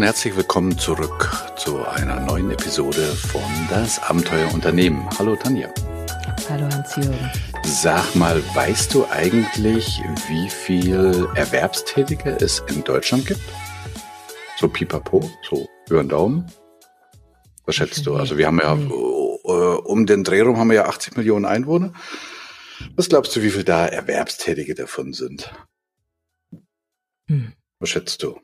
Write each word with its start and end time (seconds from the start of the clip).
und 0.00 0.06
herzlich 0.06 0.34
willkommen 0.34 0.78
zurück 0.78 1.30
zu 1.58 1.86
einer 1.86 2.20
neuen 2.20 2.50
Episode 2.50 3.02
von 3.02 3.42
Das 3.68 4.02
Abenteuer 4.02 4.50
Unternehmen. 4.54 5.06
Hallo 5.18 5.36
Tanja. 5.36 5.70
Hallo 6.48 6.66
Hans-Jürgen. 6.72 7.30
Sag 7.64 8.14
mal, 8.14 8.42
weißt 8.54 8.94
du 8.94 9.04
eigentlich, 9.10 10.00
wie 10.28 10.48
viel 10.48 11.28
Erwerbstätige 11.34 12.30
es 12.40 12.62
in 12.70 12.82
Deutschland 12.82 13.26
gibt? 13.26 13.42
So 14.58 14.70
pipapo, 14.70 15.30
so 15.46 15.68
über 15.90 16.02
den 16.02 16.08
Daumen? 16.08 16.50
Was 17.66 17.74
schätzt 17.74 18.06
du? 18.06 18.16
Also 18.16 18.38
wir 18.38 18.46
haben 18.46 18.58
ja, 18.58 18.72
äh, 18.72 19.80
um 19.84 20.06
den 20.06 20.24
Dreh 20.24 20.40
rum 20.40 20.56
haben 20.56 20.70
wir 20.70 20.76
ja 20.76 20.86
80 20.86 21.18
Millionen 21.18 21.44
Einwohner. 21.44 21.92
Was 22.96 23.10
glaubst 23.10 23.36
du, 23.36 23.42
wie 23.42 23.50
viel 23.50 23.64
da 23.64 23.86
Erwerbstätige 23.86 24.74
davon 24.74 25.12
sind? 25.12 25.52
Hm. 27.28 27.52
Was 27.80 27.90
schätzt 27.90 28.22
du? 28.22 28.40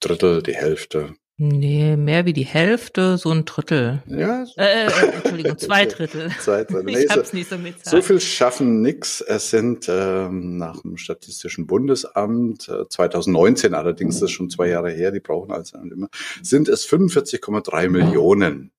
Drittel, 0.00 0.42
die 0.42 0.54
Hälfte? 0.54 1.14
Nee, 1.38 1.98
mehr 1.98 2.24
wie 2.24 2.32
die 2.32 2.46
Hälfte, 2.46 3.18
so 3.18 3.30
ein 3.30 3.44
Drittel. 3.44 4.02
Ja. 4.06 4.46
Äh, 4.56 4.86
äh, 4.86 5.10
Entschuldigung, 5.16 5.58
zwei 5.58 5.84
Drittel. 5.84 6.30
zwei 6.40 6.64
Drittel. 6.64 6.82
Nee, 6.84 7.04
ich 7.04 7.10
hab's 7.10 7.34
nicht 7.34 7.50
so 7.50 7.58
mit 7.58 7.84
So 7.84 8.00
viel 8.00 8.20
schaffen 8.20 8.80
nix. 8.80 9.20
Es 9.20 9.50
sind 9.50 9.86
ähm, 9.86 10.56
nach 10.56 10.80
dem 10.80 10.96
Statistischen 10.96 11.66
Bundesamt, 11.66 12.70
äh, 12.70 12.88
2019 12.88 13.74
allerdings, 13.74 14.14
das 14.20 14.30
ist 14.30 14.36
schon 14.36 14.48
zwei 14.48 14.68
Jahre 14.68 14.90
her, 14.90 15.10
die 15.10 15.20
brauchen 15.20 15.52
also 15.52 15.76
immer, 15.76 16.08
sind 16.42 16.68
es 16.68 16.88
45,3 16.88 17.90
Millionen. 17.90 18.72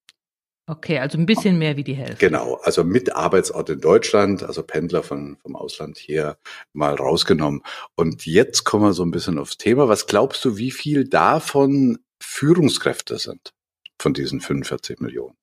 Okay, 0.70 1.00
also 1.00 1.18
ein 1.18 1.26
bisschen 1.26 1.58
mehr 1.58 1.78
wie 1.78 1.86
die 1.86 1.94
Hälfte. 1.94 2.18
Genau, 2.18 2.56
also 2.56 2.84
mit 2.84 3.16
Arbeitsort 3.16 3.70
in 3.70 3.80
Deutschland, 3.80 4.44
also 4.44 4.64
Pendler 4.64 5.02
von, 5.02 5.38
vom 5.38 5.56
Ausland 5.56 5.98
hier 5.98 6.38
mal 6.74 6.94
rausgenommen. 6.94 7.64
Und 7.96 8.26
jetzt 8.26 8.66
kommen 8.66 8.84
wir 8.84 8.94
so 8.94 9.04
ein 9.04 9.12
bisschen 9.12 9.40
aufs 9.40 9.58
Thema. 9.58 9.88
Was 9.88 10.08
glaubst 10.08 10.44
du, 10.44 10.58
wie 10.58 10.72
viel 10.72 11.08
davon 11.08 12.00
Führungskräfte 12.22 13.18
sind 13.18 13.54
von 13.98 14.14
diesen 14.14 14.42
45 14.42 15.00
Millionen? 15.00 15.38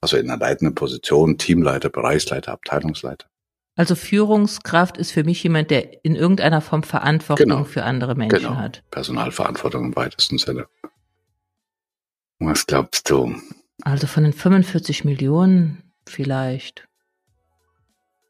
Also 0.00 0.16
in 0.16 0.30
einer 0.30 0.38
leitenden 0.38 0.76
Position, 0.76 1.36
Teamleiter, 1.36 1.90
Bereichsleiter, 1.90 2.52
Abteilungsleiter. 2.52 3.26
Also 3.74 3.96
Führungskraft 3.96 4.98
ist 4.98 5.10
für 5.10 5.24
mich 5.24 5.42
jemand, 5.42 5.70
der 5.72 6.04
in 6.04 6.14
irgendeiner 6.14 6.60
Form 6.60 6.84
Verantwortung 6.84 7.48
genau. 7.48 7.64
für 7.64 7.82
andere 7.82 8.14
Menschen 8.14 8.38
genau. 8.38 8.56
hat. 8.56 8.84
Personalverantwortung 8.92 9.86
im 9.86 9.96
weitesten 9.96 10.38
Sinne. 10.38 10.68
Was 12.38 12.66
glaubst 12.66 13.10
du? 13.10 13.34
Also 13.84 14.06
von 14.06 14.22
den 14.22 14.32
45 14.32 15.04
Millionen 15.04 15.82
vielleicht 16.06 16.88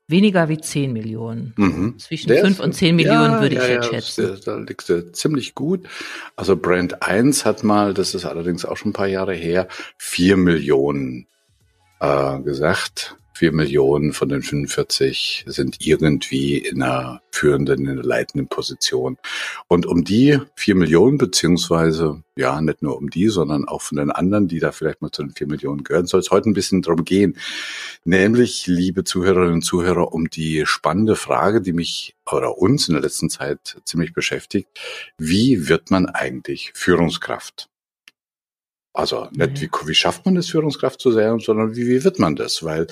weniger 0.09 0.48
wie 0.48 0.59
10 0.59 0.92
Millionen. 0.92 1.55
Mhm. 1.56 1.98
Zwischen 1.98 2.28
Der 2.28 2.44
5 2.44 2.61
und 2.61 2.72
10 2.75 2.97
Millionen 2.97 3.33
ja, 3.33 3.41
würde 3.41 3.56
ich 3.56 3.62
ja, 3.62 3.69
jetzt 3.69 3.89
schätzen. 3.89 4.41
Da 4.44 4.56
liegst 4.56 4.89
du 4.89 5.12
ziemlich 5.12 5.55
gut. 5.55 5.89
Also 6.36 6.56
Brand 6.56 7.03
1 7.03 7.44
hat 7.44 7.64
mal, 7.64 7.94
das 7.94 8.14
ist 8.14 8.25
allerdings 8.25 8.64
auch 8.64 8.77
schon 8.77 8.91
ein 8.91 8.94
paar 8.94 9.09
Jahre 9.09 9.34
her, 9.34 9.69
4 9.98 10.36
Millionen 10.36 11.27
äh, 12.00 12.39
gesagt. 12.41 13.16
4 13.42 13.50
Millionen 13.50 14.12
von 14.12 14.28
den 14.28 14.40
45 14.40 15.46
sind 15.48 15.84
irgendwie 15.84 16.58
in 16.58 16.80
einer 16.80 17.22
führenden, 17.32 17.80
in 17.80 17.88
einer 17.88 18.04
leitenden 18.04 18.46
Position. 18.46 19.18
Und 19.66 19.84
um 19.84 20.04
die 20.04 20.38
4 20.54 20.76
Millionen, 20.76 21.18
beziehungsweise, 21.18 22.22
ja, 22.36 22.60
nicht 22.60 22.82
nur 22.82 22.96
um 22.96 23.10
die, 23.10 23.26
sondern 23.30 23.66
auch 23.66 23.82
von 23.82 23.98
den 23.98 24.12
anderen, 24.12 24.46
die 24.46 24.60
da 24.60 24.70
vielleicht 24.70 25.02
mal 25.02 25.10
zu 25.10 25.24
den 25.24 25.32
4 25.32 25.48
Millionen 25.48 25.82
gehören, 25.82 26.06
soll 26.06 26.20
es 26.20 26.30
heute 26.30 26.50
ein 26.50 26.54
bisschen 26.54 26.82
drum 26.82 27.04
gehen. 27.04 27.36
Nämlich, 28.04 28.68
liebe 28.68 29.02
Zuhörerinnen 29.02 29.54
und 29.54 29.62
Zuhörer, 29.62 30.12
um 30.12 30.30
die 30.30 30.62
spannende 30.64 31.16
Frage, 31.16 31.60
die 31.60 31.72
mich 31.72 32.14
oder 32.30 32.58
uns 32.58 32.86
in 32.86 32.94
der 32.94 33.02
letzten 33.02 33.28
Zeit 33.28 33.76
ziemlich 33.84 34.12
beschäftigt. 34.12 34.69
Wie 35.19 35.66
wird 35.69 35.91
man 35.91 36.06
eigentlich 36.06 36.70
Führungskraft? 36.76 37.72
Also 38.94 39.28
nicht, 39.32 39.62
wie, 39.62 39.70
wie 39.86 39.94
schafft 39.94 40.26
man 40.26 40.34
das, 40.34 40.50
Führungskraft 40.50 41.00
zu 41.00 41.12
sein, 41.12 41.38
sondern 41.38 41.75
wie, 41.75 41.86
wie 41.86 42.04
wird 42.04 42.19
man 42.19 42.36
das? 42.36 42.62
Weil 42.62 42.86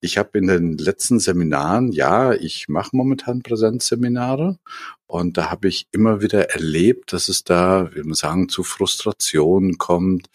ich 0.00 0.16
habe 0.16 0.38
in 0.38 0.46
den 0.46 0.78
letzten 0.78 1.20
Seminaren, 1.20 1.92
ja, 1.92 2.32
ich 2.32 2.68
mache 2.68 2.96
momentan 2.96 3.42
Präsenzseminare 3.42 4.58
und 5.06 5.36
da 5.36 5.50
habe 5.50 5.68
ich 5.68 5.88
immer 5.92 6.22
wieder 6.22 6.50
erlebt, 6.50 7.12
dass 7.12 7.28
es 7.28 7.44
da, 7.44 7.90
wie 7.94 8.02
man 8.02 8.14
sagen, 8.14 8.48
zu 8.48 8.62
Frustrationen 8.62 9.76
kommt. 9.76 10.28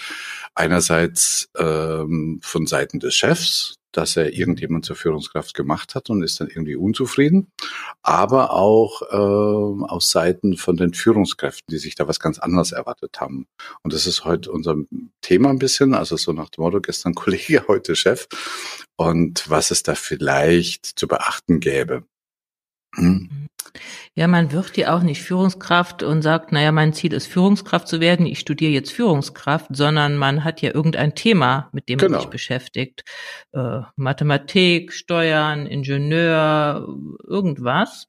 Einerseits 0.53 1.49
ähm, 1.57 2.39
von 2.43 2.67
Seiten 2.67 2.99
des 2.99 3.15
Chefs, 3.15 3.79
dass 3.97 4.15
er 4.15 4.31
irgendjemand 4.31 4.85
zur 4.85 4.95
Führungskraft 4.95 5.55
gemacht 5.55 5.95
hat 5.95 6.11
und 6.11 6.21
ist 6.21 6.39
dann 6.39 6.49
irgendwie 6.49 6.75
unzufrieden, 6.75 7.47
aber 8.03 8.53
auch 8.53 9.01
äh, 9.01 9.85
aus 9.85 10.11
Seiten 10.11 10.55
von 10.55 10.77
den 10.77 10.93
Führungskräften, 10.93 11.65
die 11.71 11.79
sich 11.79 11.95
da 11.95 12.07
was 12.07 12.19
ganz 12.19 12.37
anderes 12.37 12.71
erwartet 12.71 13.19
haben. 13.19 13.47
Und 13.81 13.93
das 13.93 14.05
ist 14.05 14.23
heute 14.23 14.51
unser 14.51 14.75
Thema 15.21 15.49
ein 15.49 15.57
bisschen, 15.57 15.95
also 15.95 16.15
so 16.15 16.31
nach 16.31 16.49
dem 16.49 16.63
Motto, 16.63 16.79
gestern 16.79 17.13
Kollege, 17.15 17.65
heute 17.67 17.95
Chef 17.95 18.27
und 18.97 19.49
was 19.49 19.71
es 19.71 19.81
da 19.81 19.95
vielleicht 19.95 20.85
zu 20.85 21.07
beachten 21.07 21.59
gäbe. 21.59 22.03
Hm? 22.97 23.29
Ja, 24.15 24.27
man 24.27 24.51
wird 24.51 24.77
ja 24.77 24.95
auch 24.95 25.03
nicht 25.03 25.21
Führungskraft 25.21 26.01
und 26.01 26.21
sagt, 26.23 26.51
naja, 26.51 26.71
mein 26.71 26.93
Ziel 26.93 27.13
ist 27.13 27.27
Führungskraft 27.27 27.87
zu 27.87 27.99
werden, 27.99 28.25
ich 28.25 28.39
studiere 28.39 28.71
jetzt 28.71 28.91
Führungskraft, 28.91 29.67
sondern 29.75 30.17
man 30.17 30.43
hat 30.43 30.61
ja 30.61 30.73
irgendein 30.73 31.13
Thema, 31.13 31.69
mit 31.71 31.87
dem 31.87 31.99
genau. 31.99 32.13
man 32.13 32.21
sich 32.21 32.29
beschäftigt. 32.29 33.03
Äh, 33.53 33.81
Mathematik, 33.95 34.91
Steuern, 34.91 35.67
Ingenieur, 35.67 36.87
irgendwas. 37.27 38.07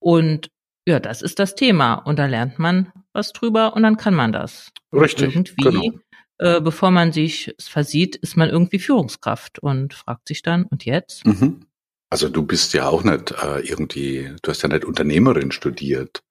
Und 0.00 0.50
ja, 0.86 0.98
das 0.98 1.22
ist 1.22 1.38
das 1.38 1.54
Thema. 1.54 1.94
Und 1.94 2.18
da 2.18 2.26
lernt 2.26 2.58
man 2.58 2.92
was 3.12 3.32
drüber 3.32 3.74
und 3.74 3.84
dann 3.84 3.96
kann 3.96 4.14
man 4.14 4.32
das. 4.32 4.72
Richtig. 4.92 5.36
Und 5.36 5.50
irgendwie, 5.50 5.90
genau. 5.90 6.56
äh, 6.56 6.60
bevor 6.60 6.90
man 6.90 7.12
sich 7.12 7.54
versieht, 7.60 8.16
ist 8.16 8.36
man 8.36 8.50
irgendwie 8.50 8.80
Führungskraft 8.80 9.60
und 9.60 9.94
fragt 9.94 10.26
sich 10.26 10.42
dann, 10.42 10.64
und 10.64 10.84
jetzt? 10.84 11.24
Mhm. 11.24 11.66
Also 12.12 12.28
du 12.28 12.42
bist 12.44 12.74
ja 12.74 12.88
auch 12.88 13.04
nicht 13.04 13.30
äh, 13.42 13.60
irgendwie, 13.60 14.36
du 14.42 14.50
hast 14.50 14.60
ja 14.62 14.68
nicht 14.68 14.84
Unternehmerin 14.84 15.50
studiert. 15.50 16.22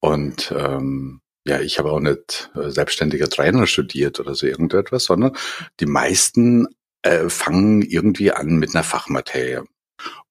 Und 0.00 0.52
ähm, 0.54 1.22
ja, 1.46 1.60
ich 1.60 1.78
habe 1.78 1.92
auch 1.92 2.00
nicht 2.00 2.50
äh, 2.54 2.68
selbstständiger 2.68 3.26
Trainer 3.30 3.66
studiert 3.66 4.20
oder 4.20 4.34
so 4.34 4.46
irgendetwas, 4.46 5.04
sondern 5.04 5.32
die 5.80 5.86
meisten 5.86 6.66
äh, 7.00 7.30
fangen 7.30 7.80
irgendwie 7.80 8.32
an 8.32 8.58
mit 8.58 8.74
einer 8.74 8.84
Fachmaterie. 8.84 9.62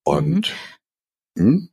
Und 0.04 0.54
mhm. 1.34 1.42
hm? 1.42 1.68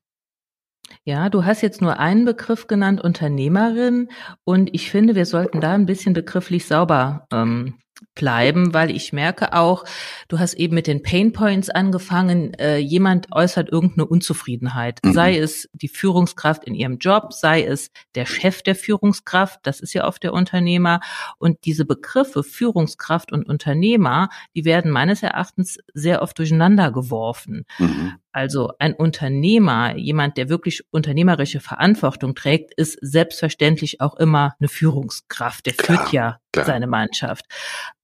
Ja, 1.03 1.29
du 1.29 1.45
hast 1.45 1.61
jetzt 1.61 1.83
nur 1.83 1.99
einen 1.99 2.25
Begriff 2.25 2.65
genannt, 2.65 3.01
Unternehmerin, 3.01 4.09
und 4.45 4.73
ich 4.73 4.89
finde, 4.89 5.13
wir 5.13 5.27
sollten 5.27 5.61
da 5.61 5.73
ein 5.73 5.85
bisschen 5.85 6.13
begrifflich 6.13 6.65
sauber 6.65 7.27
ähm, 7.31 7.77
bleiben, 8.15 8.73
weil 8.73 8.89
ich 8.89 9.13
merke 9.13 9.53
auch, 9.53 9.83
du 10.29 10.39
hast 10.39 10.53
eben 10.55 10.73
mit 10.73 10.87
den 10.87 11.03
Pain 11.03 11.33
Points 11.33 11.69
angefangen, 11.69 12.53
äh, 12.55 12.77
jemand 12.77 13.31
äußert 13.31 13.69
irgendeine 13.69 14.07
Unzufriedenheit, 14.07 14.99
mhm. 15.03 15.13
sei 15.13 15.37
es 15.37 15.69
die 15.73 15.89
Führungskraft 15.89 16.63
in 16.63 16.73
ihrem 16.73 16.97
Job, 16.97 17.33
sei 17.33 17.63
es 17.63 17.91
der 18.15 18.25
Chef 18.25 18.63
der 18.63 18.75
Führungskraft, 18.75 19.59
das 19.63 19.81
ist 19.81 19.93
ja 19.93 20.07
oft 20.07 20.23
der 20.23 20.33
Unternehmer 20.33 21.01
und 21.37 21.65
diese 21.65 21.85
Begriffe 21.85 22.43
Führungskraft 22.43 23.31
und 23.31 23.47
Unternehmer, 23.47 24.29
die 24.55 24.65
werden 24.65 24.91
meines 24.91 25.21
Erachtens 25.21 25.77
sehr 25.93 26.21
oft 26.21 26.39
durcheinander 26.39 26.91
geworfen. 26.91 27.65
Mhm. 27.77 28.13
Also 28.35 28.73
ein 28.79 28.93
Unternehmer, 28.93 29.95
jemand, 29.95 30.35
der 30.35 30.49
wirklich 30.49 30.83
unternehmerische 30.91 31.61
Verantwortung 31.61 32.35
trägt, 32.35 32.73
ist 32.73 32.97
selbstverständlich 33.01 34.01
auch 34.01 34.17
immer 34.17 34.55
eine 34.59 34.67
Führungskraft. 34.67 35.65
Der 35.65 35.73
klar, 35.73 35.99
führt 35.99 36.11
ja 36.11 36.39
klar. 36.51 36.65
seine 36.65 36.85
Mannschaft. 36.85 37.45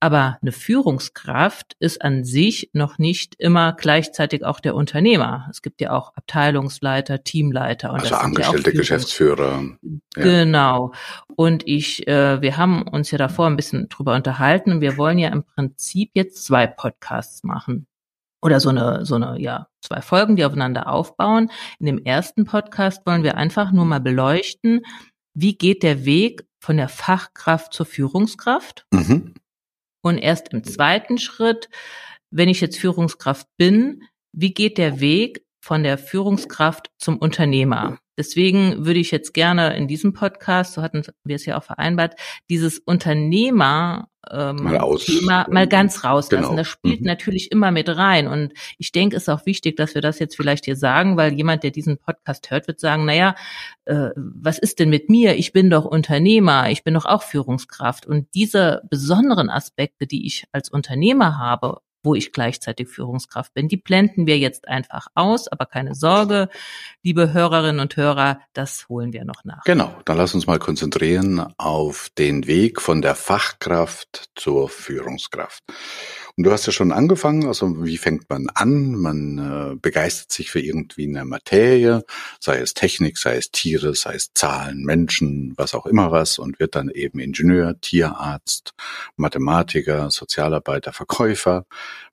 Aber 0.02 0.40
eine 0.42 0.52
Führungskraft 0.52 1.76
ist 1.80 2.02
an 2.02 2.26
sich 2.26 2.72
noch 2.74 2.98
nicht 2.98 3.36
immer 3.36 3.74
gleichzeitig 3.74 4.44
auch 4.44 4.60
der 4.60 4.74
Unternehmer. 4.74 5.48
Es 5.52 5.62
gibt 5.62 5.80
ja 5.80 5.92
auch 5.92 6.16
Abteilungsleiter, 6.16 7.24
Teamleiter 7.24 7.94
und 7.94 8.02
also 8.02 8.16
angestellte 8.16 8.72
ja 8.72 8.78
Geschäftsführer. 8.78 9.64
Ja. 10.18 10.24
Genau. 10.24 10.92
Und 11.36 11.68
ich, 11.68 12.08
äh, 12.08 12.42
wir 12.42 12.58
haben 12.58 12.82
uns 12.82 13.12
ja 13.12 13.20
davor 13.20 13.46
ein 13.46 13.56
bisschen 13.56 13.90
drüber 13.90 14.16
unterhalten 14.16 14.72
und 14.72 14.82
wir 14.82 14.98
wollen 14.98 15.20
ja 15.20 15.30
im 15.30 15.44
Prinzip 15.44 16.10
jetzt 16.16 16.44
zwei 16.46 16.66
Podcasts 16.66 17.44
machen 17.44 17.86
oder 18.42 18.60
so 18.60 18.70
eine, 18.70 19.06
so 19.06 19.14
eine, 19.14 19.40
ja, 19.40 19.68
zwei 19.82 20.02
Folgen, 20.02 20.36
die 20.36 20.46
aufeinander 20.46 20.88
aufbauen. 20.88 21.52
In 21.78 21.86
dem 21.86 22.00
ersten 22.00 22.46
Podcast 22.46 23.06
wollen 23.06 23.22
wir 23.22 23.38
einfach 23.38 23.72
nur 23.72 23.86
mal 23.86 24.02
beleuchten, 24.02 24.82
wie 25.36 25.56
geht 25.56 25.84
der 25.84 26.06
Weg 26.06 26.48
von 26.60 26.78
der 26.78 26.90
Fachkraft 26.90 27.72
zur 27.72 27.86
Führungskraft? 27.86 28.88
Mhm. 28.92 29.36
Und 30.02 30.18
erst 30.18 30.54
im 30.54 30.64
zweiten 30.64 31.18
Schritt, 31.18 31.70
wenn 32.32 32.50
ich 32.50 32.62
jetzt 32.62 32.80
Führungskraft 32.80 33.48
bin, 33.58 34.04
wie 34.34 34.54
geht 34.54 34.78
der 34.78 35.00
Weg 35.00 35.46
von 35.60 35.84
der 35.84 35.98
Führungskraft 35.98 36.90
zum 36.98 37.18
Unternehmer? 37.18 38.00
Deswegen 38.18 38.86
würde 38.86 39.00
ich 39.00 39.12
jetzt 39.12 39.34
gerne 39.34 39.76
in 39.76 39.88
diesem 39.88 40.14
Podcast, 40.14 40.74
so 40.74 40.82
hatten 40.82 41.04
wir 41.24 41.36
es 41.36 41.46
ja 41.46 41.58
auch 41.58 41.64
vereinbart, 41.64 42.16
dieses 42.50 42.80
Unternehmer 42.80 44.08
ähm, 44.30 44.58
mal 44.58 44.78
aus, 44.78 45.06
Thema 45.06 45.48
mal 45.50 45.68
ganz 45.68 46.04
rauslassen. 46.04 46.44
Genau. 46.44 46.56
Das 46.56 46.68
spielt 46.68 47.02
mhm. 47.02 47.08
natürlich 47.08 47.52
immer 47.52 47.72
mit 47.72 47.90
rein. 47.90 48.28
Und 48.28 48.54
ich 48.78 48.92
denke, 48.92 49.16
es 49.16 49.24
ist 49.24 49.30
auch 49.30 49.46
wichtig, 49.46 49.78
dass 49.78 49.96
wir 49.96 50.02
das 50.02 50.20
jetzt 50.20 50.36
vielleicht 50.36 50.66
hier 50.66 50.76
sagen, 50.76 51.18
weil 51.18 51.34
jemand, 51.34 51.64
der 51.64 51.72
diesen 51.72 51.98
Podcast 51.98 52.52
hört, 52.52 52.68
wird 52.68 52.80
sagen, 52.80 53.06
naja, 53.06 53.36
äh, 53.86 54.10
was 54.16 54.60
ist 54.60 54.80
denn 54.80 54.90
mit 54.90 55.10
mir? 55.10 55.36
Ich 55.36 55.54
bin 55.54 55.70
doch 55.70 55.86
Unternehmer, 55.86 56.70
ich 56.70 56.84
bin 56.84 56.94
doch 56.94 57.06
auch 57.06 57.24
Führungskraft. 57.24 58.06
Und 58.06 58.28
diese 58.36 58.82
besonderen 58.90 59.50
Aspekte, 59.50 60.06
die 60.06 60.28
ich 60.28 60.46
als 60.52 60.70
Unternehmer 60.70 61.38
habe, 61.38 61.80
wo 62.04 62.16
ich 62.16 62.32
gleichzeitig 62.32 62.90
Führungskraft 62.90 63.54
bin. 63.54 63.68
Die 63.68 63.78
blenden 63.78 64.26
wir 64.28 64.38
jetzt 64.38 64.68
einfach 64.68 65.08
aus, 65.16 65.48
aber 65.48 65.66
keine 65.66 65.96
Sorge, 65.96 66.50
liebe 67.04 67.34
Hörerinnen 67.34 67.80
und 67.80 67.96
Hörer, 67.96 68.40
das 68.54 68.88
holen 68.90 69.14
wir 69.14 69.26
noch 69.26 69.44
nach. 69.44 69.64
Genau, 69.64 69.96
dann 70.06 70.18
lass 70.18 70.34
uns 70.34 70.48
mal 70.48 70.60
konzentrieren 70.60 71.54
auf 71.58 72.10
den 72.18 72.48
Weg 72.48 72.82
von 72.82 73.02
der 73.02 73.16
Fachkraft 73.16 74.30
zur 74.36 74.70
Führungskraft. 74.70 75.64
Und 76.42 76.46
du 76.46 76.52
hast 76.54 76.66
ja 76.66 76.72
schon 76.72 76.92
angefangen, 76.92 77.46
also 77.46 77.86
wie 77.86 78.00
fängt 78.00 78.28
man 78.28 78.48
an? 78.56 78.94
Man 78.96 79.38
äh, 79.38 79.76
begeistert 79.76 80.32
sich 80.32 80.50
für 80.50 80.60
irgendwie 80.60 81.08
eine 81.08 81.24
Materie, 81.24 82.04
sei 82.40 82.58
es 82.58 82.74
Technik, 82.74 83.20
sei 83.20 83.36
es 83.36 83.52
Tiere, 83.52 83.94
sei 83.94 84.16
es 84.16 84.34
Zahlen, 84.34 84.82
Menschen, 84.84 85.54
was 85.56 85.76
auch 85.76 85.86
immer 85.86 86.12
was 86.12 86.40
und 86.40 86.60
wird 86.60 86.74
dann 86.74 86.90
eben 86.90 87.20
Ingenieur, 87.20 87.80
Tierarzt, 87.80 88.74
Mathematiker, 89.18 90.10
Sozialarbeiter, 90.10 90.94
Verkäufer. 90.94 91.68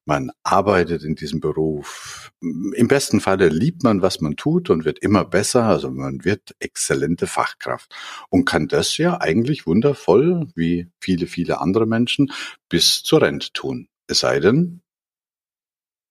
Man 0.05 0.31
arbeitet 0.43 1.05
in 1.05 1.15
diesem 1.15 1.41
Beruf. 1.41 2.31
Im 2.43 2.87
besten 2.87 3.23
Falle 3.23 3.49
liebt 3.49 3.83
man, 3.83 4.03
was 4.03 4.21
man 4.21 4.37
tut 4.37 4.69
und 4.69 4.85
wird 4.85 4.99
immer 4.99 5.25
besser. 5.25 5.65
Also 5.65 5.91
man 5.91 6.27
wird 6.27 6.55
exzellente 6.59 7.27
Fachkraft 7.27 7.95
und 8.29 8.45
kann 8.45 8.69
das 8.69 8.99
ja 8.99 9.23
eigentlich 9.23 9.67
wundervoll, 9.67 10.49
wie 10.55 10.89
viele, 11.01 11.27
viele 11.27 11.63
andere 11.63 11.87
Menschen, 11.87 12.31
bis 12.69 13.03
zur 13.03 13.23
Rente 13.23 13.55
tun. 13.55 13.89
Es 14.09 14.21
sei 14.21 14.41
denn, 14.41 14.81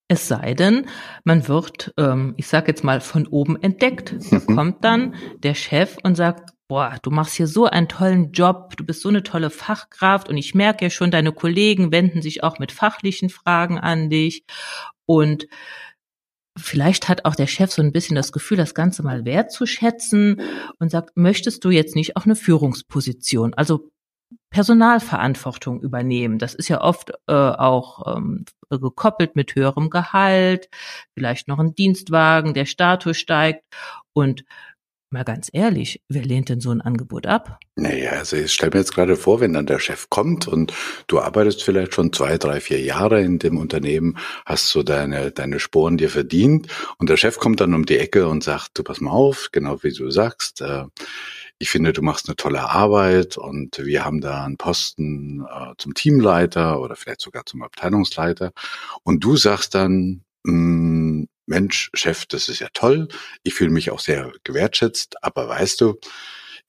es 0.10 0.28
sei 0.28 0.54
denn, 0.54 0.88
man 1.26 1.48
wird, 1.50 1.94
ähm, 1.98 2.34
ich 2.38 2.48
sag 2.48 2.68
jetzt 2.70 2.84
mal, 2.84 3.02
von 3.02 3.28
oben 3.28 3.62
entdeckt. 3.62 4.16
Da 4.32 4.40
kommt 4.40 4.84
dann 4.86 5.16
der 5.40 5.54
Chef 5.54 5.98
und 6.02 6.16
sagt, 6.16 6.52
boah, 6.70 6.98
du 7.02 7.12
machst 7.12 7.36
hier 7.36 7.48
so 7.48 7.66
einen 7.66 7.90
tollen 7.90 8.32
Job, 8.32 8.78
du 8.78 8.86
bist 8.86 9.02
so 9.02 9.10
eine 9.10 9.24
tolle 9.24 9.50
Fachkraft 9.50 10.30
und 10.30 10.38
ich 10.38 10.56
merke 10.56 10.86
ja 10.86 10.90
schon, 10.90 11.12
deine 11.12 11.34
Kollegen 11.34 11.92
wenden 11.92 12.22
sich 12.22 12.44
auch 12.44 12.60
mit 12.60 12.72
fachlichen 12.72 13.30
Fragen 13.30 13.80
an 13.80 14.10
dich 14.10 14.46
und 15.06 15.48
vielleicht 16.58 17.08
hat 17.08 17.26
auch 17.26 17.36
der 17.36 17.48
Chef 17.48 17.72
so 17.72 17.82
ein 17.82 17.92
bisschen 17.92 18.16
das 18.16 18.32
Gefühl, 18.32 18.58
das 18.58 18.74
Ganze 18.74 19.04
mal 19.04 19.26
wertzuschätzen 19.26 20.42
und 20.80 20.90
sagt, 20.90 21.16
möchtest 21.16 21.64
du 21.64 21.70
jetzt 21.70 21.96
nicht 21.96 22.18
auch 22.18 22.26
eine 22.26 22.36
Führungsposition? 22.36 23.54
Also 23.54 23.92
Personalverantwortung 24.50 25.82
übernehmen. 25.82 26.40
Das 26.40 26.54
ist 26.54 26.70
ja 26.70 26.82
oft 26.82 27.12
äh, 27.28 27.34
auch 27.34 28.16
ähm, 28.16 28.46
gekoppelt 28.70 29.36
mit 29.36 29.56
höherem 29.56 29.90
Gehalt, 29.90 30.70
vielleicht 31.14 31.48
noch 31.48 31.60
ein 31.60 31.76
Dienstwagen, 31.76 32.54
der 32.54 32.66
Status 32.66 33.18
steigt 33.18 33.64
und 34.14 34.44
Mal 35.10 35.24
ganz 35.24 35.50
ehrlich, 35.54 36.02
wer 36.10 36.26
lehnt 36.26 36.50
denn 36.50 36.60
so 36.60 36.70
ein 36.70 36.82
Angebot 36.82 37.28
ab? 37.28 37.60
Naja, 37.78 38.12
also 38.12 38.36
ich 38.36 38.52
stelle 38.52 38.72
mir 38.74 38.80
jetzt 38.80 38.94
gerade 38.94 39.16
vor, 39.16 39.40
wenn 39.40 39.54
dann 39.54 39.66
der 39.66 39.80
Chef 39.80 40.10
kommt 40.10 40.50
und 40.50 40.74
du 41.08 41.22
arbeitest 41.22 41.64
vielleicht 41.64 41.94
schon 41.94 42.12
zwei, 42.12 42.38
drei, 42.38 42.60
vier 42.60 42.82
Jahre 42.82 43.22
in 43.22 43.40
dem 43.40 43.58
Unternehmen, 43.58 44.18
hast 44.46 44.68
so 44.68 44.84
deine, 44.84 45.32
deine 45.32 45.62
Sporen 45.62 45.96
dir 45.96 46.10
verdient 46.10 46.68
und 46.98 47.10
der 47.10 47.16
Chef 47.16 47.38
kommt 47.38 47.62
dann 47.62 47.74
um 47.74 47.86
die 47.86 47.98
Ecke 47.98 48.28
und 48.28 48.44
sagt, 48.44 48.78
du 48.78 48.84
pass 48.84 49.00
mal 49.00 49.12
auf, 49.12 49.48
genau 49.54 49.82
wie 49.82 49.94
du 49.94 50.12
sagst, 50.12 50.60
äh, 50.60 50.84
ich 51.60 51.70
finde, 51.70 51.94
du 51.94 52.02
machst 52.02 52.28
eine 52.28 52.36
tolle 52.36 52.70
Arbeit 52.70 53.38
und 53.38 53.80
wir 53.84 54.06
haben 54.06 54.22
da 54.22 54.46
einen 54.46 54.58
Posten 54.58 55.46
äh, 55.46 55.74
zum 55.78 55.94
Teamleiter 55.94 56.80
oder 56.80 56.96
vielleicht 56.96 57.22
sogar 57.22 57.46
zum 57.46 57.64
Abteilungsleiter. 57.64 58.52
Und 59.04 59.24
du 59.24 59.38
sagst 59.38 59.74
dann, 59.76 60.24
mh, 60.44 60.52
hm, 60.52 61.28
Mensch, 61.48 61.90
Chef, 61.94 62.26
das 62.26 62.50
ist 62.50 62.60
ja 62.60 62.68
toll. 62.74 63.08
Ich 63.42 63.54
fühle 63.54 63.70
mich 63.72 63.90
auch 63.90 64.02
sehr 64.02 64.34
gewertschätzt, 64.44 65.24
aber 65.24 65.48
weißt 65.48 65.80
du, 65.80 65.98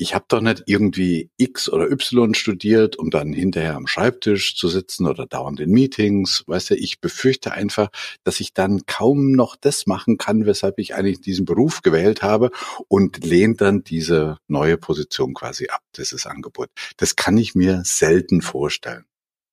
ich 0.01 0.15
habe 0.15 0.25
doch 0.29 0.41
nicht 0.41 0.63
irgendwie 0.67 1.29
X 1.37 1.69
oder 1.69 1.91
Y 1.91 2.33
studiert, 2.35 2.97
um 2.97 3.11
dann 3.11 3.33
hinterher 3.33 3.75
am 3.75 3.89
Schreibtisch 3.89 4.57
zu 4.57 4.69
sitzen 4.69 5.07
oder 5.07 5.27
dauernd 5.27 5.59
in 5.59 5.71
Meetings. 5.71 6.45
Weißt 6.47 6.71
du, 6.71 6.77
ich 6.77 7.01
befürchte 7.01 7.51
einfach, 7.51 7.89
dass 8.23 8.39
ich 8.39 8.55
dann 8.55 8.87
kaum 8.87 9.33
noch 9.33 9.57
das 9.57 9.87
machen 9.87 10.17
kann, 10.17 10.47
weshalb 10.47 10.79
ich 10.79 10.95
eigentlich 10.95 11.21
diesen 11.21 11.45
Beruf 11.45 11.83
gewählt 11.83 12.23
habe 12.23 12.51
und 12.87 13.25
lehnt 13.25 13.61
dann 13.61 13.83
diese 13.83 14.39
neue 14.47 14.79
Position 14.79 15.35
quasi 15.35 15.67
ab, 15.67 15.83
dieses 15.97 16.27
Angebot. 16.27 16.71
Das 16.97 17.17
kann 17.17 17.37
ich 17.37 17.57
mir 17.57 17.83
selten 17.85 18.41
vorstellen. 18.41 19.05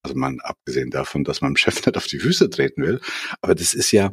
Also 0.03 0.15
man 0.15 0.39
abgesehen 0.41 0.91
davon, 0.91 1.23
dass 1.23 1.41
man 1.41 1.53
dem 1.53 1.57
Chef 1.57 1.75
nicht 1.85 1.97
auf 1.97 2.05
die 2.05 2.19
Füße 2.19 2.51
treten 2.51 2.83
will, 2.83 3.01
aber 3.41 3.55
das 3.55 3.73
ist 3.73 3.91
ja, 3.91 4.11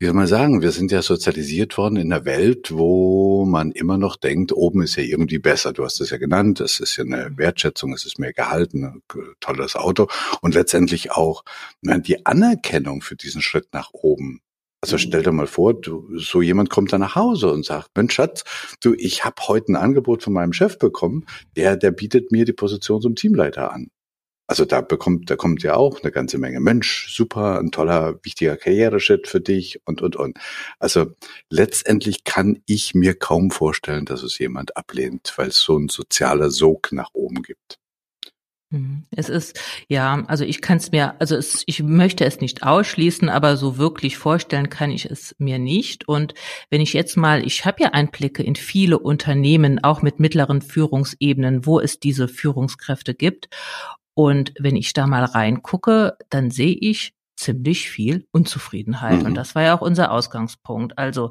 wie 0.00 0.06
soll 0.06 0.14
man 0.14 0.26
sagen, 0.26 0.62
wir 0.62 0.72
sind 0.72 0.90
ja 0.92 1.02
sozialisiert 1.02 1.76
worden 1.76 1.96
in 1.96 2.10
einer 2.10 2.24
Welt, 2.24 2.72
wo 2.72 3.44
man 3.44 3.70
immer 3.70 3.98
noch 3.98 4.16
denkt, 4.16 4.50
oben 4.50 4.82
ist 4.82 4.96
ja 4.96 5.02
irgendwie 5.02 5.38
besser. 5.38 5.74
Du 5.74 5.84
hast 5.84 6.00
es 6.00 6.08
ja 6.08 6.16
genannt, 6.16 6.58
es 6.60 6.80
ist 6.80 6.96
ja 6.96 7.04
eine 7.04 7.36
Wertschätzung, 7.36 7.92
es 7.92 8.06
ist 8.06 8.18
mehr 8.18 8.32
gehalten, 8.32 8.84
ein 8.86 9.02
tolles 9.40 9.76
Auto 9.76 10.08
und 10.40 10.54
letztendlich 10.54 11.12
auch 11.12 11.44
die 11.82 12.24
Anerkennung 12.24 13.02
für 13.02 13.14
diesen 13.14 13.42
Schritt 13.42 13.74
nach 13.74 13.90
oben. 13.92 14.40
Also 14.80 14.96
stell 14.96 15.22
dir 15.22 15.32
mal 15.32 15.46
vor, 15.46 15.78
du, 15.78 16.08
so 16.16 16.40
jemand 16.40 16.70
kommt 16.70 16.94
da 16.94 16.98
nach 16.98 17.14
Hause 17.14 17.52
und 17.52 17.66
sagt, 17.66 17.90
Mensch 17.94 18.14
Schatz, 18.14 18.44
du, 18.80 18.94
ich 18.96 19.26
habe 19.26 19.36
heute 19.48 19.72
ein 19.72 19.76
Angebot 19.76 20.22
von 20.22 20.32
meinem 20.32 20.54
Chef 20.54 20.78
bekommen, 20.78 21.26
der, 21.56 21.76
der 21.76 21.90
bietet 21.90 22.32
mir 22.32 22.46
die 22.46 22.54
Position 22.54 23.02
zum 23.02 23.16
Teamleiter 23.16 23.70
an. 23.70 23.90
Also 24.50 24.64
da 24.64 24.80
bekommt, 24.80 25.30
da 25.30 25.36
kommt 25.36 25.62
ja 25.62 25.76
auch 25.76 26.02
eine 26.02 26.10
ganze 26.10 26.36
Menge 26.36 26.58
Mensch, 26.58 27.06
super, 27.14 27.60
ein 27.60 27.70
toller, 27.70 28.18
wichtiger 28.24 28.56
Karriereschritt 28.56 29.28
für 29.28 29.40
dich 29.40 29.80
und, 29.84 30.02
und, 30.02 30.16
und. 30.16 30.38
Also 30.80 31.12
letztendlich 31.50 32.24
kann 32.24 32.60
ich 32.66 32.92
mir 32.92 33.14
kaum 33.14 33.52
vorstellen, 33.52 34.06
dass 34.06 34.24
es 34.24 34.40
jemand 34.40 34.76
ablehnt, 34.76 35.34
weil 35.36 35.50
es 35.50 35.60
so 35.60 35.78
ein 35.78 35.88
sozialer 35.88 36.50
Sog 36.50 36.90
nach 36.90 37.10
oben 37.12 37.44
gibt. 37.44 37.78
Mhm. 38.70 39.04
Es 39.12 39.28
ist, 39.28 39.60
ja, 39.88 40.24
also 40.26 40.44
ich 40.44 40.60
kann 40.60 40.78
es 40.78 40.90
mir, 40.90 41.14
also 41.20 41.36
es, 41.36 41.62
ich 41.66 41.82
möchte 41.84 42.24
es 42.24 42.40
nicht 42.40 42.64
ausschließen, 42.64 43.28
aber 43.28 43.56
so 43.56 43.78
wirklich 43.78 44.16
vorstellen 44.16 44.68
kann 44.68 44.90
ich 44.90 45.04
es 45.04 45.36
mir 45.38 45.60
nicht. 45.60 46.08
Und 46.08 46.34
wenn 46.70 46.80
ich 46.80 46.92
jetzt 46.92 47.16
mal, 47.16 47.46
ich 47.46 47.64
habe 47.64 47.84
ja 47.84 47.90
Einblicke 47.90 48.42
in 48.42 48.56
viele 48.56 48.98
Unternehmen, 48.98 49.82
auch 49.84 50.02
mit 50.02 50.18
mittleren 50.18 50.60
Führungsebenen, 50.60 51.66
wo 51.66 51.78
es 51.78 52.00
diese 52.00 52.26
Führungskräfte 52.26 53.14
gibt. 53.14 53.48
Und 54.20 54.52
wenn 54.58 54.76
ich 54.76 54.92
da 54.92 55.06
mal 55.06 55.24
reingucke, 55.24 56.18
dann 56.28 56.50
sehe 56.50 56.76
ich 56.78 57.14
ziemlich 57.36 57.88
viel 57.88 58.26
Unzufriedenheit. 58.32 59.20
Mhm. 59.20 59.24
Und 59.24 59.34
das 59.34 59.54
war 59.54 59.62
ja 59.62 59.74
auch 59.74 59.80
unser 59.80 60.10
Ausgangspunkt. 60.12 60.98
Also 60.98 61.30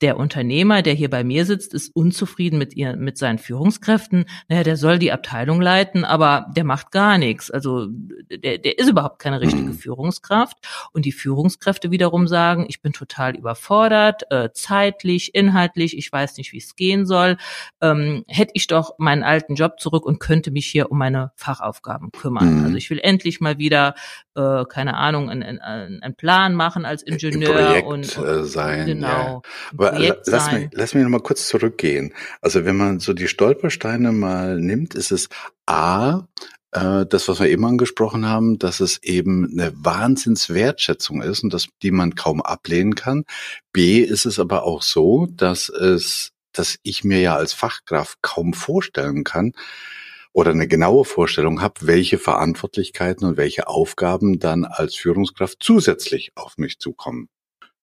der 0.00 0.16
Unternehmer, 0.16 0.82
der 0.82 0.94
hier 0.94 1.08
bei 1.08 1.24
mir 1.24 1.46
sitzt, 1.46 1.72
ist 1.72 1.94
unzufrieden 1.94 2.58
mit 2.58 2.74
ihr, 2.74 2.96
mit 2.96 3.16
seinen 3.16 3.38
Führungskräften. 3.38 4.26
Naja, 4.48 4.64
der 4.64 4.76
soll 4.76 4.98
die 4.98 5.12
Abteilung 5.12 5.60
leiten, 5.60 6.04
aber 6.04 6.46
der 6.56 6.64
macht 6.64 6.90
gar 6.90 7.16
nichts. 7.16 7.50
Also 7.50 7.86
der, 7.88 8.58
der 8.58 8.78
ist 8.78 8.88
überhaupt 8.88 9.20
keine 9.20 9.40
richtige 9.40 9.70
mhm. 9.70 9.74
Führungskraft. 9.74 10.58
Und 10.92 11.04
die 11.04 11.12
Führungskräfte 11.12 11.90
wiederum 11.90 12.26
sagen, 12.26 12.66
ich 12.68 12.82
bin 12.82 12.92
total 12.92 13.36
überfordert, 13.36 14.30
äh, 14.30 14.50
zeitlich, 14.52 15.34
inhaltlich, 15.34 15.96
ich 15.96 16.10
weiß 16.10 16.36
nicht, 16.38 16.52
wie 16.52 16.58
es 16.58 16.74
gehen 16.74 17.06
soll. 17.06 17.36
Ähm, 17.80 18.24
hätte 18.26 18.52
ich 18.54 18.66
doch 18.66 18.94
meinen 18.98 19.22
alten 19.22 19.54
Job 19.54 19.78
zurück 19.78 20.04
und 20.04 20.18
könnte 20.18 20.50
mich 20.50 20.66
hier 20.66 20.90
um 20.90 20.98
meine 20.98 21.30
Fachaufgaben 21.36 22.10
kümmern. 22.10 22.58
Mhm. 22.58 22.64
Also 22.64 22.76
ich 22.76 22.90
will 22.90 22.98
endlich 22.98 23.40
mal 23.40 23.58
wieder, 23.58 23.94
äh, 24.34 24.64
keine 24.64 24.96
Ahnung, 24.96 25.30
einen, 25.30 25.60
einen 25.60 26.14
Plan 26.16 26.54
machen 26.54 26.84
als 26.84 27.02
Ingenieur 27.02 27.52
Projekt, 27.52 27.86
und, 27.86 28.18
und 28.18 28.26
äh, 28.26 28.44
sein. 28.44 28.86
Genau. 28.86 29.42
Ja. 29.78 29.83
Aber 29.88 30.20
lass 30.26 30.52
mich, 30.52 30.68
lass 30.72 30.94
mich 30.94 31.02
noch 31.02 31.10
mal 31.10 31.20
kurz 31.20 31.48
zurückgehen. 31.48 32.12
Also 32.40 32.64
wenn 32.64 32.76
man 32.76 33.00
so 33.00 33.12
die 33.12 33.28
Stolpersteine 33.28 34.12
mal 34.12 34.58
nimmt, 34.60 34.94
ist 34.94 35.12
es 35.12 35.28
A, 35.66 36.26
äh, 36.72 37.06
das, 37.06 37.28
was 37.28 37.40
wir 37.40 37.48
eben 37.48 37.64
angesprochen 37.64 38.26
haben, 38.26 38.58
dass 38.58 38.80
es 38.80 39.02
eben 39.02 39.50
eine 39.52 39.72
Wahnsinnswertschätzung 39.76 41.22
ist 41.22 41.42
und 41.42 41.52
dass 41.52 41.68
die 41.82 41.90
man 41.90 42.14
kaum 42.14 42.42
ablehnen 42.42 42.94
kann. 42.94 43.24
B 43.72 44.00
ist 44.00 44.26
es 44.26 44.38
aber 44.38 44.64
auch 44.64 44.82
so, 44.82 45.26
dass 45.30 45.68
es, 45.68 46.32
dass 46.52 46.78
ich 46.82 47.04
mir 47.04 47.20
ja 47.20 47.36
als 47.36 47.52
Fachkraft 47.52 48.18
kaum 48.22 48.54
vorstellen 48.54 49.24
kann, 49.24 49.52
oder 50.34 50.50
eine 50.50 50.66
genaue 50.66 51.04
Vorstellung 51.04 51.62
habe, 51.62 51.86
welche 51.86 52.18
Verantwortlichkeiten 52.18 53.26
und 53.26 53.36
welche 53.36 53.68
Aufgaben 53.68 54.40
dann 54.40 54.64
als 54.64 54.96
Führungskraft 54.96 55.58
zusätzlich 55.60 56.32
auf 56.34 56.58
mich 56.58 56.80
zukommen 56.80 57.28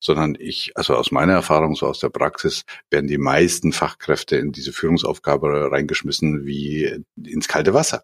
sondern 0.02 0.36
ich, 0.38 0.72
also 0.76 0.96
aus 0.96 1.12
meiner 1.12 1.34
Erfahrung, 1.34 1.76
so 1.76 1.88
aus 1.88 2.00
der 2.00 2.10
Praxis, 2.10 2.64
werden 2.90 3.08
die 3.08 3.18
meisten 3.18 3.72
Fachkräfte 3.72 4.36
in 4.36 4.52
diese 4.52 4.74
Führungsaufgabe 4.74 5.72
reingeschmissen 5.72 6.46
wie 6.46 7.04
ins 7.24 7.48
kalte 7.48 7.74
Wasser. 7.74 8.04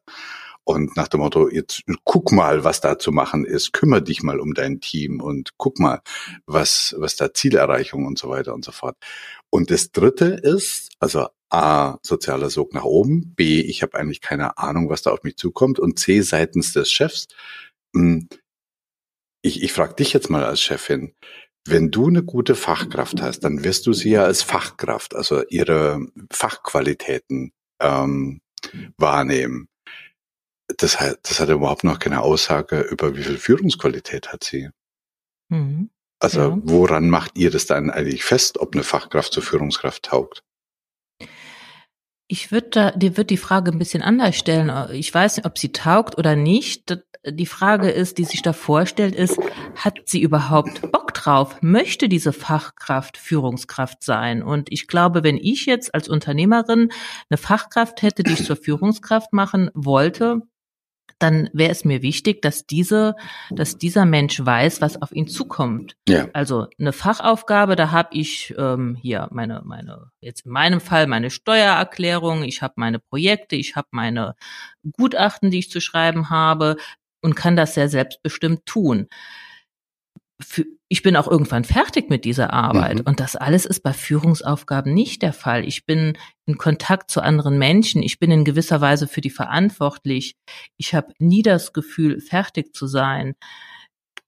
Und 0.63 0.97
nach 0.97 1.07
dem 1.07 1.21
Motto, 1.21 1.49
jetzt 1.49 1.83
guck 2.03 2.33
mal, 2.33 2.65
was 2.65 2.81
da 2.81 2.99
zu 2.99 3.13
machen 3.13 3.45
ist, 3.45 3.71
kümmere 3.71 4.01
dich 4.01 4.21
mal 4.21 4.41
um 4.41 4.53
dein 4.53 4.81
Team 4.81 5.21
und 5.21 5.51
guck 5.57 5.79
mal, 5.79 6.01
was, 6.45 6.93
was 6.97 7.15
da 7.15 7.33
Zielerreichung 7.33 8.05
und 8.05 8.19
so 8.19 8.29
weiter 8.29 8.53
und 8.53 8.65
so 8.65 8.73
fort. 8.73 8.97
Und 9.49 9.71
das 9.71 9.91
dritte 9.91 10.25
ist, 10.25 10.91
also 10.99 11.27
A, 11.49 11.97
sozialer 12.01 12.49
Sog 12.49 12.73
nach 12.73 12.83
oben, 12.83 13.33
B, 13.33 13.61
ich 13.61 13.81
habe 13.81 13.97
eigentlich 13.97 14.19
keine 14.19 14.57
Ahnung, 14.57 14.89
was 14.89 15.01
da 15.01 15.11
auf 15.11 15.23
mich 15.23 15.37
zukommt 15.37 15.79
und 15.79 15.99
C, 15.99 16.19
seitens 16.19 16.73
des 16.73 16.91
Chefs, 16.91 17.29
hm, 17.95 18.27
ich, 19.41 19.63
ich 19.63 19.71
frage 19.71 19.95
dich 19.95 20.11
jetzt 20.11 20.29
mal 20.29 20.43
als 20.43 20.61
Chefin, 20.61 21.13
wenn 21.69 21.91
du 21.91 22.07
eine 22.07 22.23
gute 22.23 22.55
Fachkraft 22.55 23.21
hast, 23.21 23.41
dann 23.41 23.63
wirst 23.63 23.87
du 23.87 23.93
sie 23.93 24.11
ja 24.11 24.23
als 24.23 24.41
Fachkraft, 24.41 25.15
also 25.15 25.43
ihre 25.49 25.99
Fachqualitäten 26.31 27.51
ähm, 27.79 28.41
wahrnehmen. 28.97 29.67
Das, 30.77 30.99
hat, 30.99 31.19
das 31.23 31.39
hat 31.39 31.49
überhaupt 31.49 31.83
noch 31.83 31.99
keine 31.99 32.21
Aussage 32.21 32.81
über 32.81 33.15
wie 33.15 33.23
viel 33.23 33.37
Führungsqualität 33.37 34.31
hat 34.31 34.43
sie. 34.43 34.69
Mhm. 35.49 35.89
Also 36.19 36.39
ja. 36.39 36.57
woran 36.63 37.09
macht 37.09 37.37
ihr 37.37 37.51
das 37.51 37.67
dann 37.67 37.89
eigentlich 37.89 38.23
fest, 38.23 38.57
ob 38.57 38.73
eine 38.73 38.83
Fachkraft 38.83 39.33
zur 39.33 39.43
Führungskraft 39.43 40.03
taugt? 40.03 40.43
Ich 42.29 42.51
würde 42.51 42.69
da, 42.69 42.91
dir 42.91 43.15
wird 43.15 43.29
die 43.29 43.37
Frage 43.37 43.71
ein 43.71 43.79
bisschen 43.79 44.01
anders 44.01 44.35
stellen. 44.35 44.69
Ich 44.91 45.13
weiß 45.13 45.37
nicht, 45.37 45.45
ob 45.45 45.57
sie 45.57 45.71
taugt 45.71 46.17
oder 46.17 46.35
nicht. 46.35 46.89
Die 47.29 47.45
Frage 47.45 47.89
ist, 47.89 48.17
die 48.17 48.23
sich 48.23 48.41
da 48.41 48.53
vorstellt, 48.53 49.15
ist, 49.15 49.39
hat 49.75 49.99
sie 50.05 50.21
überhaupt 50.21 50.91
Bock 50.91 51.13
drauf? 51.13 51.57
Möchte 51.61 52.07
diese 52.07 52.31
Fachkraft 52.31 53.17
Führungskraft 53.17 54.03
sein? 54.03 54.41
Und 54.41 54.71
ich 54.71 54.87
glaube, 54.87 55.23
wenn 55.23 55.37
ich 55.37 55.65
jetzt 55.65 55.93
als 55.93 56.07
Unternehmerin 56.07 56.89
eine 57.29 57.37
Fachkraft 57.37 58.01
hätte, 58.01 58.23
die 58.23 58.33
ich 58.33 58.45
zur 58.45 58.55
Führungskraft 58.55 59.33
machen 59.33 59.69
wollte, 59.73 60.41
dann 61.19 61.49
wäre 61.51 61.71
es 61.71 61.83
mir 61.83 62.01
wichtig, 62.01 62.41
dass 62.41 62.67
diese, 62.67 63.15
dass 63.49 63.77
dieser 63.77 64.05
Mensch 64.05 64.39
weiß, 64.43 64.81
was 64.81 65.01
auf 65.01 65.11
ihn 65.11 65.27
zukommt. 65.27 65.95
Ja. 66.07 66.27
Also 66.33 66.67
eine 66.79 66.93
Fachaufgabe, 66.93 67.75
da 67.75 67.91
habe 67.91 68.09
ich 68.11 68.53
ähm, 68.57 68.95
hier 69.01 69.27
meine, 69.31 69.63
meine, 69.65 70.11
jetzt 70.19 70.45
in 70.45 70.51
meinem 70.51 70.79
Fall 70.79 71.07
meine 71.07 71.29
Steuererklärung, 71.29 72.43
ich 72.43 72.61
habe 72.61 72.75
meine 72.77 72.99
Projekte, 72.99 73.55
ich 73.55 73.75
habe 73.75 73.87
meine 73.91 74.35
Gutachten, 74.91 75.49
die 75.49 75.59
ich 75.59 75.71
zu 75.71 75.81
schreiben 75.81 76.29
habe 76.29 76.77
und 77.21 77.35
kann 77.35 77.55
das 77.55 77.73
sehr 77.73 77.89
selbstbestimmt 77.89 78.65
tun. 78.65 79.07
Für, 80.39 80.65
ich 80.87 81.01
bin 81.01 81.15
auch 81.15 81.27
irgendwann 81.27 81.63
fertig 81.63 82.09
mit 82.09 82.23
dieser 82.23 82.53
Arbeit. 82.53 82.99
Mhm. 82.99 83.03
Und 83.05 83.19
das 83.19 83.35
alles 83.35 83.65
ist 83.65 83.81
bei 83.81 83.93
Führungsaufgaben 83.93 84.93
nicht 84.93 85.21
der 85.21 85.33
Fall. 85.33 85.65
Ich 85.65 85.85
bin 85.85 86.17
in 86.45 86.57
Kontakt 86.57 87.09
zu 87.09 87.21
anderen 87.21 87.57
Menschen. 87.57 88.03
Ich 88.03 88.19
bin 88.19 88.31
in 88.31 88.45
gewisser 88.45 88.79
Weise 88.79 89.07
für 89.07 89.21
die 89.21 89.31
verantwortlich. 89.31 90.35
Ich 90.77 90.93
habe 90.93 91.13
nie 91.17 91.41
das 91.41 91.73
Gefühl, 91.73 92.21
fertig 92.21 92.75
zu 92.75 92.87
sein 92.87 93.35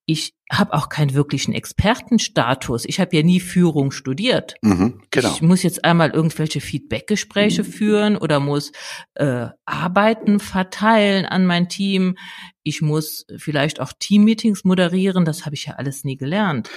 ich 0.10 0.34
habe 0.52 0.74
auch 0.74 0.90
keinen 0.90 1.14
wirklichen 1.14 1.54
Expertenstatus. 1.54 2.86
Ich 2.86 3.00
habe 3.00 3.16
ja 3.16 3.22
nie 3.22 3.40
Führung 3.40 3.92
studiert. 3.92 4.56
Mhm, 4.64 5.04
genau. 5.12 5.30
Ich 5.30 5.44
muss 5.44 5.62
jetzt 5.62 5.86
einmal 5.86 6.10
irgendwelche 6.10 6.62
Feedbackgespräche 6.62 7.62
mhm. 7.62 7.68
führen 7.68 8.18
oder 8.18 8.40
muss 8.40 8.72
äh, 9.14 9.50
Arbeiten 9.66 10.40
verteilen 10.40 11.28
an 11.28 11.46
mein 11.46 11.70
Team. 11.70 12.18
Ich 12.64 12.82
muss 12.82 13.28
vielleicht 13.38 13.80
auch 13.80 13.94
Teammeetings 14.00 14.64
moderieren. 14.64 15.26
Das 15.26 15.46
habe 15.46 15.54
ich 15.54 15.68
ja 15.68 15.76
alles 15.76 16.04
nie 16.04 16.18
gelernt. 16.18 16.72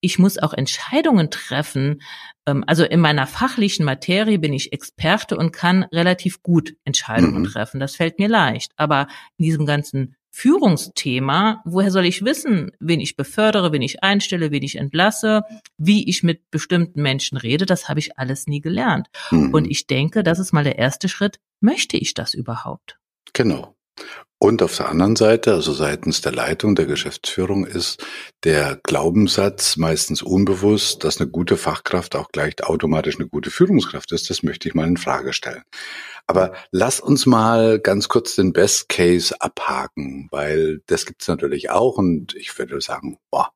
Ich 0.00 0.18
muss 0.18 0.38
auch 0.38 0.54
Entscheidungen 0.54 1.30
treffen. 1.30 2.00
Ähm, 2.46 2.64
also 2.66 2.84
in 2.84 3.00
meiner 3.00 3.26
fachlichen 3.26 3.84
Materie 3.84 4.38
bin 4.38 4.54
ich 4.54 4.72
Experte 4.72 5.36
und 5.36 5.52
kann 5.52 5.82
relativ 5.92 6.42
gut 6.42 6.72
Entscheidungen 6.86 7.42
mhm. 7.42 7.48
treffen. 7.48 7.80
Das 7.80 7.96
fällt 7.96 8.18
mir 8.18 8.28
leicht. 8.28 8.72
Aber 8.76 9.08
in 9.36 9.44
diesem 9.44 9.66
ganzen 9.66 10.16
Führungsthema, 10.34 11.62
woher 11.66 11.90
soll 11.90 12.06
ich 12.06 12.24
wissen, 12.24 12.72
wen 12.80 13.00
ich 13.00 13.16
befördere, 13.16 13.70
wen 13.70 13.82
ich 13.82 14.02
einstelle, 14.02 14.50
wen 14.50 14.62
ich 14.62 14.76
entlasse, 14.76 15.42
wie 15.76 16.08
ich 16.08 16.22
mit 16.22 16.50
bestimmten 16.50 17.02
Menschen 17.02 17.36
rede, 17.36 17.66
das 17.66 17.88
habe 17.88 18.00
ich 18.00 18.18
alles 18.18 18.46
nie 18.46 18.62
gelernt. 18.62 19.08
Mhm. 19.30 19.52
Und 19.52 19.70
ich 19.70 19.86
denke, 19.86 20.22
das 20.22 20.38
ist 20.38 20.52
mal 20.52 20.64
der 20.64 20.78
erste 20.78 21.08
Schritt, 21.08 21.38
möchte 21.60 21.98
ich 21.98 22.14
das 22.14 22.32
überhaupt? 22.32 22.98
Genau. 23.34 23.76
Und 24.42 24.60
auf 24.60 24.76
der 24.76 24.88
anderen 24.88 25.14
Seite, 25.14 25.52
also 25.52 25.72
seitens 25.72 26.20
der 26.20 26.32
Leitung 26.32 26.74
der 26.74 26.86
Geschäftsführung, 26.86 27.64
ist 27.64 28.04
der 28.42 28.80
Glaubenssatz 28.82 29.76
meistens 29.76 30.20
unbewusst, 30.20 31.04
dass 31.04 31.20
eine 31.20 31.30
gute 31.30 31.56
Fachkraft 31.56 32.16
auch 32.16 32.32
gleich 32.32 32.60
automatisch 32.64 33.20
eine 33.20 33.28
gute 33.28 33.52
Führungskraft 33.52 34.10
ist. 34.10 34.30
Das 34.30 34.42
möchte 34.42 34.66
ich 34.66 34.74
mal 34.74 34.88
in 34.88 34.96
Frage 34.96 35.32
stellen. 35.32 35.62
Aber 36.26 36.54
lass 36.72 36.98
uns 36.98 37.24
mal 37.24 37.78
ganz 37.78 38.08
kurz 38.08 38.34
den 38.34 38.52
Best 38.52 38.88
Case 38.88 39.32
abhaken, 39.40 40.26
weil 40.32 40.80
das 40.86 41.06
gibt's 41.06 41.28
natürlich 41.28 41.70
auch 41.70 41.96
und 41.96 42.34
ich 42.34 42.58
würde 42.58 42.80
sagen, 42.80 43.18
boah, 43.30 43.52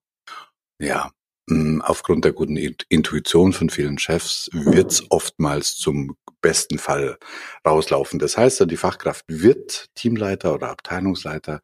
ja, 0.80 1.10
hm, 1.50 1.82
aufgrund 1.82 2.24
der 2.24 2.32
guten 2.32 2.56
Intuition 2.56 3.52
von 3.52 3.70
vielen 3.70 3.98
Chefs 3.98 4.50
wird's 4.52 5.02
oftmals 5.10 5.76
zum 5.76 6.16
besten 6.46 6.78
Fall 6.78 7.18
rauslaufen. 7.66 8.20
Das 8.20 8.38
heißt, 8.38 8.64
die 8.70 8.76
Fachkraft 8.76 9.24
wird 9.26 9.86
Teamleiter 9.96 10.54
oder 10.54 10.70
Abteilungsleiter, 10.70 11.60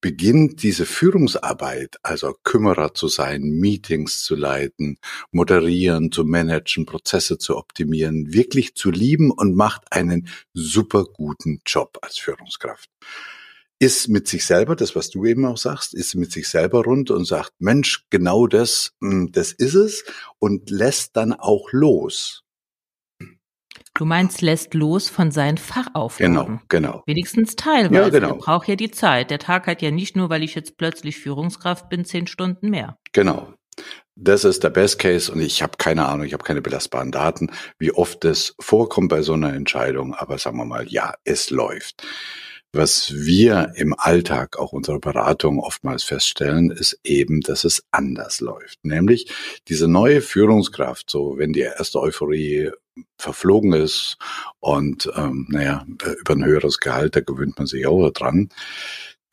beginnt 0.00 0.62
diese 0.62 0.86
Führungsarbeit, 0.86 1.98
also 2.02 2.34
Kümmerer 2.42 2.94
zu 2.94 3.08
sein, 3.08 3.42
Meetings 3.42 4.24
zu 4.24 4.34
leiten, 4.34 4.96
moderieren, 5.30 6.10
zu 6.10 6.24
managen, 6.24 6.86
Prozesse 6.86 7.36
zu 7.36 7.58
optimieren, 7.58 8.32
wirklich 8.32 8.74
zu 8.74 8.90
lieben 8.90 9.30
und 9.30 9.56
macht 9.56 9.92
einen 9.92 10.28
super 10.54 11.04
guten 11.04 11.60
Job 11.66 11.98
als 12.00 12.16
Führungskraft 12.16 12.88
ist 13.80 14.08
mit 14.08 14.28
sich 14.28 14.46
selber, 14.46 14.76
das 14.76 14.96
was 14.96 15.10
du 15.10 15.26
eben 15.26 15.44
auch 15.44 15.58
sagst, 15.58 15.92
ist 15.92 16.14
mit 16.14 16.32
sich 16.32 16.48
selber 16.48 16.84
rund 16.84 17.10
und 17.10 17.26
sagt, 17.26 17.52
Mensch, 17.58 18.06
genau 18.08 18.46
das, 18.46 18.92
hm, 19.02 19.32
das 19.32 19.52
ist 19.52 19.74
es 19.74 20.04
und 20.38 20.70
lässt 20.70 21.16
dann 21.16 21.34
auch 21.34 21.70
los. 21.72 22.43
Du 23.96 24.04
meinst, 24.04 24.42
lässt 24.42 24.74
los 24.74 25.08
von 25.08 25.30
seinen 25.30 25.56
Fachaufgaben. 25.56 26.34
Genau, 26.34 26.60
genau. 26.68 27.02
Wenigstens 27.06 27.54
teilweise. 27.54 27.94
Ja, 27.94 28.08
genau. 28.08 28.34
Braucht 28.36 28.66
ja 28.66 28.74
die 28.74 28.90
Zeit. 28.90 29.30
Der 29.30 29.38
Tag 29.38 29.68
hat 29.68 29.82
ja 29.82 29.92
nicht 29.92 30.16
nur, 30.16 30.30
weil 30.30 30.42
ich 30.42 30.56
jetzt 30.56 30.76
plötzlich 30.76 31.18
Führungskraft 31.18 31.88
bin, 31.88 32.04
zehn 32.04 32.26
Stunden 32.26 32.70
mehr. 32.70 32.98
Genau. 33.12 33.54
Das 34.16 34.44
ist 34.44 34.64
der 34.64 34.70
Best 34.70 34.98
Case 34.98 35.30
und 35.30 35.40
ich 35.40 35.62
habe 35.62 35.76
keine 35.78 36.06
Ahnung, 36.06 36.26
ich 36.26 36.32
habe 36.32 36.44
keine 36.44 36.62
belastbaren 36.62 37.10
Daten, 37.10 37.50
wie 37.78 37.92
oft 37.92 38.22
das 38.24 38.54
vorkommt 38.60 39.08
bei 39.08 39.22
so 39.22 39.32
einer 39.32 39.52
Entscheidung, 39.52 40.14
aber 40.14 40.38
sagen 40.38 40.56
wir 40.56 40.64
mal, 40.64 40.86
ja, 40.88 41.14
es 41.24 41.50
läuft. 41.50 42.04
Was 42.72 43.12
wir 43.14 43.72
im 43.76 43.94
Alltag, 43.96 44.58
auch 44.58 44.72
unserer 44.72 44.98
Beratung 44.98 45.60
oftmals 45.60 46.02
feststellen, 46.02 46.70
ist 46.70 46.98
eben, 47.04 47.40
dass 47.40 47.62
es 47.62 47.84
anders 47.92 48.40
läuft. 48.40 48.84
Nämlich 48.84 49.32
diese 49.68 49.86
neue 49.86 50.20
Führungskraft, 50.20 51.08
so 51.08 51.38
wenn 51.38 51.52
die 51.52 51.60
erste 51.60 52.00
Euphorie 52.00 52.70
verflogen 53.18 53.72
ist 53.72 54.16
und 54.60 55.10
ähm, 55.16 55.46
naja, 55.50 55.86
über 56.20 56.34
ein 56.34 56.44
höheres 56.44 56.78
Gehalt, 56.78 57.16
da 57.16 57.20
gewöhnt 57.20 57.58
man 57.58 57.66
sich 57.66 57.86
auch 57.86 58.10
dran, 58.10 58.50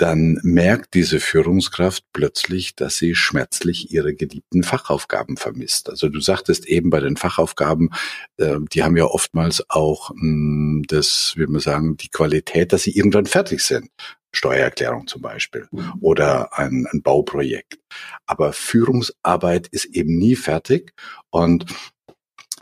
dann 0.02 0.40
merkt 0.42 0.96
diese 0.96 1.20
Führungskraft 1.20 2.04
plötzlich, 2.12 2.76
dass 2.76 2.98
sie 2.98 3.14
schmerzlich 3.14 3.92
ihre 3.94 4.16
geliebten 4.16 4.64
Fachaufgaben 4.64 5.38
vermisst. 5.38 5.92
Also 5.92 6.10
du 6.10 6.20
sagtest 6.20 6.66
eben 6.66 6.90
bei 6.90 7.00
den 7.00 7.18
Fachaufgaben, 7.18 7.92
äh, 8.38 8.56
die 8.74 8.84
haben 8.84 8.98
ja 8.98 9.06
oftmals 9.06 9.64
auch 9.70 10.10
mh, 10.10 10.22
hm, 10.22 10.84
das, 10.88 11.34
wie 11.38 11.46
man 11.46 11.62
sagen, 11.62 11.98
die 11.98 12.10
Qualität, 12.10 12.74
dass 12.74 12.82
sie 12.82 12.98
irgendwann 12.98 13.28
fertig 13.28 13.62
sind. 13.62 13.92
Steuererklärung 14.34 15.06
zum 15.06 15.22
Beispiel 15.22 15.68
mhm. 15.72 15.94
oder 16.00 16.58
ein, 16.58 16.88
ein 16.92 17.04
Bauprojekt. 17.04 17.78
Aber 18.26 18.54
Führungsarbeit 18.54 19.68
ist 19.68 19.86
eben 19.86 20.18
nie 20.18 20.36
fertig 20.36 20.94
und 21.30 21.66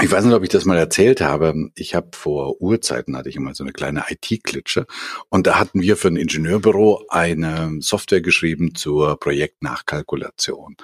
ich 0.02 0.12
weiß 0.12 0.24
nicht, 0.24 0.34
ob 0.34 0.44
ich 0.44 0.50
das 0.50 0.66
mal 0.66 0.78
erzählt 0.78 1.20
habe. 1.20 1.72
Ich 1.76 1.94
habe 1.94 2.10
vor 2.14 2.62
Urzeiten 2.62 3.18
hatte 3.18 3.30
ich 3.30 3.36
immer 3.36 3.54
so 3.54 3.64
eine 3.64 3.74
kleine 3.74 4.06
IT-Klitsche 4.10 4.88
und 5.28 5.46
da 5.46 5.60
hatten 5.60 5.82
wir 5.82 5.98
für 5.98 6.08
ein 6.08 6.16
Ingenieurbüro 6.16 7.06
eine 7.10 7.78
Software 7.82 8.22
geschrieben 8.22 8.76
zur 8.76 9.20
Projektnachkalkulation. 9.20 10.78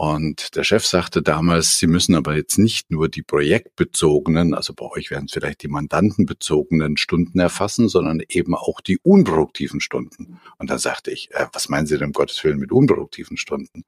Und 0.00 0.54
der 0.54 0.62
Chef 0.62 0.86
sagte 0.86 1.22
damals, 1.22 1.78
Sie 1.78 1.88
müssen 1.88 2.14
aber 2.14 2.36
jetzt 2.36 2.56
nicht 2.56 2.88
nur 2.88 3.08
die 3.08 3.24
projektbezogenen, 3.24 4.54
also 4.54 4.72
bei 4.72 4.86
euch 4.86 5.10
wären 5.10 5.24
es 5.24 5.32
vielleicht 5.32 5.64
die 5.64 5.68
mandantenbezogenen 5.68 6.96
Stunden 6.96 7.40
erfassen, 7.40 7.88
sondern 7.88 8.22
eben 8.28 8.54
auch 8.54 8.80
die 8.80 9.00
unproduktiven 9.02 9.80
Stunden. 9.80 10.38
Und 10.56 10.70
dann 10.70 10.78
sagte 10.78 11.10
ich, 11.10 11.32
äh, 11.32 11.46
was 11.52 11.68
meinen 11.68 11.88
Sie 11.88 11.98
denn 11.98 12.06
um 12.06 12.12
Gottes 12.12 12.44
Willen 12.44 12.60
mit 12.60 12.70
unproduktiven 12.70 13.36
Stunden? 13.36 13.82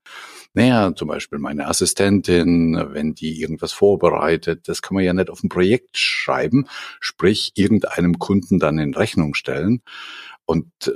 Naja, 0.53 0.93
zum 0.97 1.07
Beispiel 1.07 1.39
meine 1.39 1.69
Assistentin, 1.69 2.75
wenn 2.91 3.15
die 3.15 3.41
irgendwas 3.41 3.73
vorbereitet, 3.73 4.67
das 4.67 4.83
kann 4.83 4.97
man 4.97 5.05
ja 5.05 5.13
nicht 5.13 5.31
auf 5.31 5.45
ein 5.45 5.49
Projekt 5.49 5.97
schreiben, 5.97 6.67
sprich 6.99 7.53
irgendeinem 7.55 8.19
Kunden 8.19 8.59
dann 8.59 8.81
in 8.81 8.95
Rechnung 8.95 9.35
stellen. 9.35 9.81
Und 10.45 10.73
äh, 10.89 10.91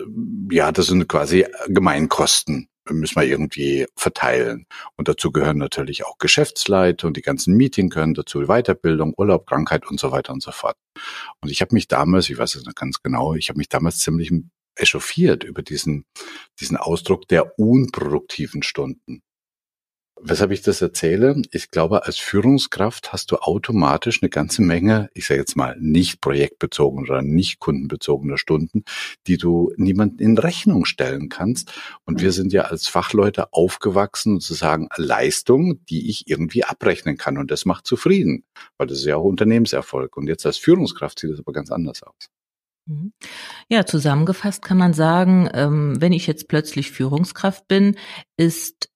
ja, 0.52 0.72
das 0.72 0.86
sind 0.86 1.08
quasi 1.08 1.46
Gemeinkosten 1.68 2.68
müssen 2.90 3.16
wir 3.16 3.26
irgendwie 3.26 3.86
verteilen. 3.96 4.66
Und 4.96 5.08
dazu 5.08 5.32
gehören 5.32 5.58
natürlich 5.58 6.04
auch 6.04 6.18
Geschäftsleiter 6.18 7.06
und 7.06 7.16
die 7.16 7.22
ganzen 7.22 7.56
Meeting 7.56 7.88
können 7.88 8.14
dazu, 8.14 8.46
Weiterbildung, 8.46 9.14
Urlaub, 9.16 9.46
Krankheit 9.46 9.86
und 9.86 9.98
so 9.98 10.12
weiter 10.12 10.32
und 10.32 10.42
so 10.42 10.52
fort. 10.52 10.76
Und 11.40 11.50
ich 11.50 11.60
habe 11.60 11.74
mich 11.74 11.88
damals, 11.88 12.28
ich 12.28 12.38
weiß 12.38 12.56
es 12.56 12.64
noch 12.64 12.74
ganz 12.74 13.02
genau, 13.02 13.34
ich 13.34 13.48
habe 13.48 13.58
mich 13.58 13.68
damals 13.68 13.98
ziemlich 13.98 14.32
echauffiert 14.76 15.44
über 15.44 15.62
diesen, 15.62 16.04
diesen 16.60 16.76
Ausdruck 16.76 17.28
der 17.28 17.58
unproduktiven 17.58 18.62
Stunden. 18.62 19.22
Weshalb 20.20 20.52
ich 20.52 20.62
das 20.62 20.80
erzähle, 20.80 21.42
ich 21.50 21.70
glaube, 21.70 22.06
als 22.06 22.18
Führungskraft 22.18 23.12
hast 23.12 23.32
du 23.32 23.36
automatisch 23.36 24.22
eine 24.22 24.30
ganze 24.30 24.62
Menge, 24.62 25.10
ich 25.12 25.26
sage 25.26 25.40
jetzt 25.40 25.56
mal, 25.56 25.76
nicht 25.80 26.20
projektbezogener 26.20 27.10
oder 27.10 27.22
nicht 27.22 27.58
kundenbezogener 27.58 28.38
Stunden, 28.38 28.84
die 29.26 29.38
du 29.38 29.72
niemanden 29.76 30.20
in 30.20 30.38
Rechnung 30.38 30.84
stellen 30.84 31.28
kannst. 31.28 31.72
Und 32.04 32.22
wir 32.22 32.30
sind 32.30 32.52
ja 32.52 32.62
als 32.62 32.86
Fachleute 32.86 33.52
aufgewachsen, 33.52 34.40
zu 34.40 34.54
sagen, 34.54 34.88
Leistung, 34.96 35.84
die 35.86 36.08
ich 36.08 36.28
irgendwie 36.28 36.64
abrechnen 36.64 37.16
kann. 37.16 37.36
Und 37.36 37.50
das 37.50 37.64
macht 37.64 37.86
zufrieden, 37.86 38.44
weil 38.78 38.86
das 38.86 38.98
ist 38.98 39.06
ja 39.06 39.16
auch 39.16 39.24
Unternehmenserfolg. 39.24 40.16
Und 40.16 40.28
jetzt 40.28 40.46
als 40.46 40.58
Führungskraft 40.58 41.18
sieht 41.18 41.32
das 41.32 41.40
aber 41.40 41.52
ganz 41.52 41.72
anders 41.72 42.02
aus. 42.04 42.30
Mhm. 42.86 43.12
Ja, 43.68 43.84
zusammengefasst 43.84 44.62
kann 44.62 44.78
man 44.78 44.92
sagen, 44.92 45.48
ähm, 45.52 46.00
wenn 46.00 46.12
ich 46.12 46.26
jetzt 46.26 46.48
plötzlich 46.48 46.90
Führungskraft 46.90 47.66
bin, 47.66 47.96
ist 48.36 48.90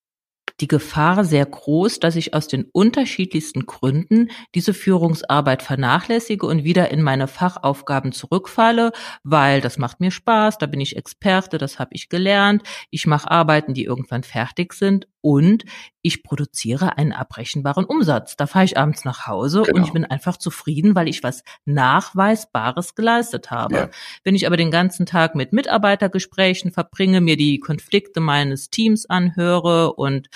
die 0.61 0.69
Gefahr 0.69 1.25
sehr 1.25 1.47
groß, 1.47 2.01
dass 2.01 2.17
ich 2.17 2.35
aus 2.35 2.49
den 2.49 2.65
unterschiedlichsten 2.65 3.67
Gründen 3.67 4.31
diese 4.55 4.75
Führungsarbeit 4.75 5.63
vernachlässige 5.63 6.47
und 6.47 6.65
wieder 6.65 6.91
in 6.91 7.03
meine 7.03 7.29
Fachaufgaben 7.29 8.13
zurückfalle, 8.13 8.93
weil 9.23 9.61
das 9.61 9.79
macht 9.79 10.01
mir 10.01 10.11
Spaß, 10.11 10.59
da 10.59 10.67
bin 10.67 10.81
ich 10.81 10.97
Experte, 10.97 11.59
das 11.59 11.79
habe 11.79 11.91
ich 11.93 12.09
gelernt, 12.09 12.63
ich 12.91 13.07
mache 13.07 13.31
Arbeiten, 13.31 13.75
die 13.75 13.85
irgendwann 13.85 14.23
fertig 14.23 14.75
sind 14.75 15.07
und 15.21 15.65
ich 16.03 16.23
produziere 16.23 16.97
einen 16.97 17.13
abrechenbaren 17.13 17.85
Umsatz. 17.85 18.37
Da 18.37 18.47
fahre 18.47 18.65
ich 18.65 18.79
abends 18.79 19.05
nach 19.05 19.27
Hause 19.27 19.63
genau. 19.63 19.77
und 19.77 19.85
ich 19.85 19.93
bin 19.93 20.05
einfach 20.05 20.37
zufrieden, 20.37 20.95
weil 20.95 21.09
ich 21.09 21.23
was 21.23 21.43
Nachweisbares 21.65 22.95
geleistet 22.95 23.51
habe. 23.51 23.75
Ja. 23.75 23.91
Wenn 24.25 24.35
ich 24.35 24.47
aber 24.47 24.57
den 24.57 24.71
ganzen 24.71 25.07
Tag 25.07 25.35
mit 25.35 25.53
Mitarbeitergesprächen 25.53 26.71
verbringe, 26.71 27.21
mir 27.21 27.37
die 27.37 27.59
Konflikte 27.59 28.21
meines 28.21 28.71
Teams 28.71 29.07
anhöre 29.07 29.93
und 29.95 30.29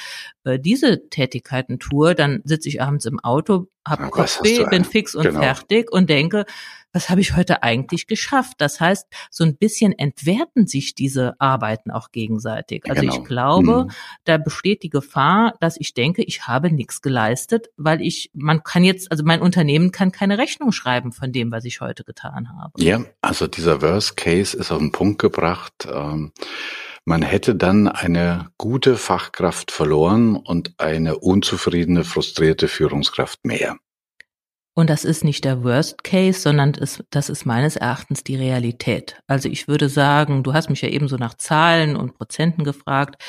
äh, 0.45 0.59
diese 0.59 1.09
Tätigkeiten 1.09 1.79
tue, 1.79 2.15
dann 2.15 2.41
sitze 2.45 2.69
ich 2.69 2.83
abends 2.83 3.07
im 3.07 3.21
Auto, 3.21 3.69
habe 3.87 4.11
Kopfweh, 4.11 4.65
bin 4.69 4.85
fix 4.85 5.15
und 5.15 5.25
genau. 5.25 5.41
fertig 5.41 5.91
und 5.93 6.11
denke, 6.11 6.45
was 6.93 7.11
habe 7.11 7.21
ich 7.21 7.37
heute 7.37 7.63
eigentlich 7.63 8.07
geschafft? 8.07 8.55
Das 8.59 8.81
heißt, 8.81 9.07
so 9.31 9.45
ein 9.45 9.57
bisschen 9.57 9.93
entwerten 9.99 10.67
sich 10.67 10.95
diese 10.95 11.35
Arbeiten 11.41 11.91
auch 11.91 12.11
gegenseitig. 12.11 12.85
Also 12.89 13.03
genau. 13.03 13.15
ich 13.15 13.25
glaube, 13.25 13.85
mhm. 13.85 13.91
da 14.25 14.39
besteht 14.39 14.83
die 14.83 14.91
Gefahr, 14.91 15.55
dass 15.61 15.77
ich 15.79 15.95
denke, 15.95 16.23
ich 16.23 16.47
habe 16.47 16.71
nichts 16.71 17.03
geleistet, 17.03 17.69
weil 17.77 18.01
ich, 18.01 18.31
man 18.35 18.63
kann 18.63 18.85
jetzt, 18.85 19.11
also 19.11 19.25
mein 19.25 19.41
Unternehmen 19.41 19.93
kann 19.93 20.13
keine 20.13 20.39
Rechnung 20.39 20.73
schreiben 20.73 21.13
von 21.13 21.33
dem, 21.33 21.51
was 21.51 21.65
ich 21.65 21.81
heute 21.81 22.05
getan 22.05 22.49
habe. 22.57 22.73
Ja, 22.83 23.03
also 23.21 23.47
dieser 23.47 23.83
Worst 23.83 24.17
Case 24.17 24.57
ist 24.57 24.71
auf 24.71 24.79
den 24.79 24.93
Punkt 24.93 25.21
gebracht. 25.21 25.89
Ähm 25.93 26.33
man 27.05 27.23
hätte 27.23 27.57
dann 27.57 27.89
eine 27.89 28.51
gute 28.59 28.97
Fachkraft 28.97 29.73
verloren 29.73 30.37
und 30.37 30.75
eine 30.79 31.19
unzufriedene, 31.19 32.05
frustrierte 32.05 32.69
Führungskraft 32.69 33.45
mehr. 33.45 33.77
Und 34.75 34.89
das 34.89 35.05
ist 35.05 35.23
nicht 35.23 35.45
der 35.45 35.65
Worst 35.65 36.03
Case, 36.03 36.41
sondern 36.41 36.73
das 36.73 37.29
ist 37.29 37.45
meines 37.45 37.77
Erachtens 37.77 38.25
die 38.25 38.37
Realität. 38.37 39.21
Also 39.27 39.49
ich 39.51 39.69
würde 39.69 39.91
sagen, 39.91 40.43
du 40.43 40.55
hast 40.55 40.71
mich 40.71 40.81
ja 40.81 40.89
eben 40.89 41.09
so 41.09 41.17
nach 41.17 41.35
Zahlen 41.35 41.95
und 41.95 42.15
Prozenten 42.15 42.65
gefragt. 42.65 43.23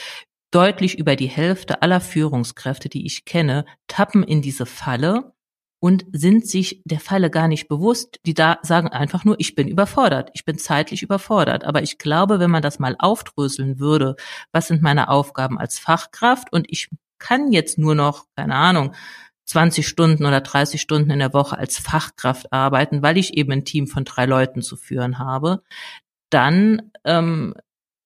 Deutlich 0.52 0.98
über 0.98 1.16
die 1.16 1.28
Hälfte 1.28 1.82
aller 1.82 2.00
Führungskräfte, 2.00 2.88
die 2.88 3.06
ich 3.06 3.26
kenne, 3.26 3.66
tappen 3.88 4.24
in 4.24 4.42
diese 4.42 4.66
Falle 4.66 5.34
und 5.82 6.06
sind 6.14 6.48
sich 6.48 6.82
der 6.86 7.02
Falle 7.02 7.30
gar 7.30 7.50
nicht 7.50 7.68
bewusst. 7.68 8.22
Die 8.26 8.34
da 8.34 8.60
sagen 8.62 8.88
einfach 8.88 9.26
nur, 9.26 9.36
ich 9.40 9.54
bin 9.54 9.68
überfordert, 9.68 10.30
ich 10.34 10.46
bin 10.46 10.58
zeitlich 10.58 11.04
überfordert. 11.04 11.66
Aber 11.66 11.84
ich 11.84 11.98
glaube, 11.98 12.40
wenn 12.40 12.52
man 12.52 12.62
das 12.62 12.80
mal 12.80 12.96
aufdröseln 13.00 13.80
würde, 13.80 14.16
was 14.54 14.68
sind 14.68 14.82
meine 14.82 15.10
Aufgaben 15.10 15.60
als 15.60 15.78
Fachkraft 15.78 16.54
und 16.54 16.68
ich 16.70 16.90
kann 17.18 17.52
jetzt 17.52 17.78
nur 17.78 17.96
noch, 17.96 18.28
keine 18.38 18.56
Ahnung, 18.56 18.94
20 19.46 19.88
Stunden 19.88 20.26
oder 20.26 20.42
30 20.42 20.82
Stunden 20.82 21.12
in 21.12 21.20
der 21.20 21.34
Woche 21.34 21.58
als 21.58 21.78
Fachkraft 21.78 22.52
arbeiten, 22.54 23.02
weil 23.04 23.18
ich 23.18 23.36
eben 23.36 23.52
ein 23.52 23.66
Team 23.66 23.88
von 23.88 24.06
drei 24.06 24.26
Leuten 24.26 24.62
zu 24.62 24.76
führen 24.76 25.20
habe, 25.20 25.62
dann 26.30 26.92
ähm, 27.04 27.54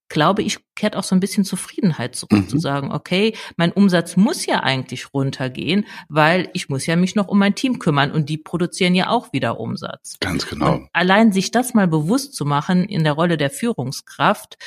glaube 0.10 0.42
ich, 0.42 0.60
kehrt 0.78 0.96
auch 0.96 1.04
so 1.04 1.14
ein 1.14 1.20
bisschen 1.20 1.44
Zufriedenheit 1.44 2.16
zurück, 2.16 2.32
mhm. 2.44 2.48
zu 2.48 2.60
sagen, 2.60 2.94
okay, 2.94 3.34
mein 3.58 3.74
Umsatz 3.74 4.16
muss 4.16 4.46
ja 4.46 4.62
eigentlich 4.62 5.14
runtergehen, 5.14 5.86
weil 6.08 6.50
ich 6.54 6.70
muss 6.70 6.86
ja 6.86 6.96
mich 6.96 7.16
noch 7.16 7.28
um 7.28 7.40
mein 7.40 7.56
Team 7.56 7.80
kümmern 7.80 8.12
und 8.12 8.30
die 8.30 8.38
produzieren 8.38 8.96
ja 8.96 9.10
auch 9.10 9.34
wieder 9.34 9.60
Umsatz. 9.60 10.16
Ganz 10.22 10.48
genau. 10.48 10.76
Und 10.76 10.90
allein 10.94 11.34
sich 11.34 11.52
das 11.52 11.74
mal 11.74 11.88
bewusst 11.88 12.36
zu 12.36 12.46
machen 12.46 12.86
in 12.86 13.04
der 13.04 13.14
Rolle 13.14 13.36
der 13.36 13.50
Führungskraft, 13.50 14.58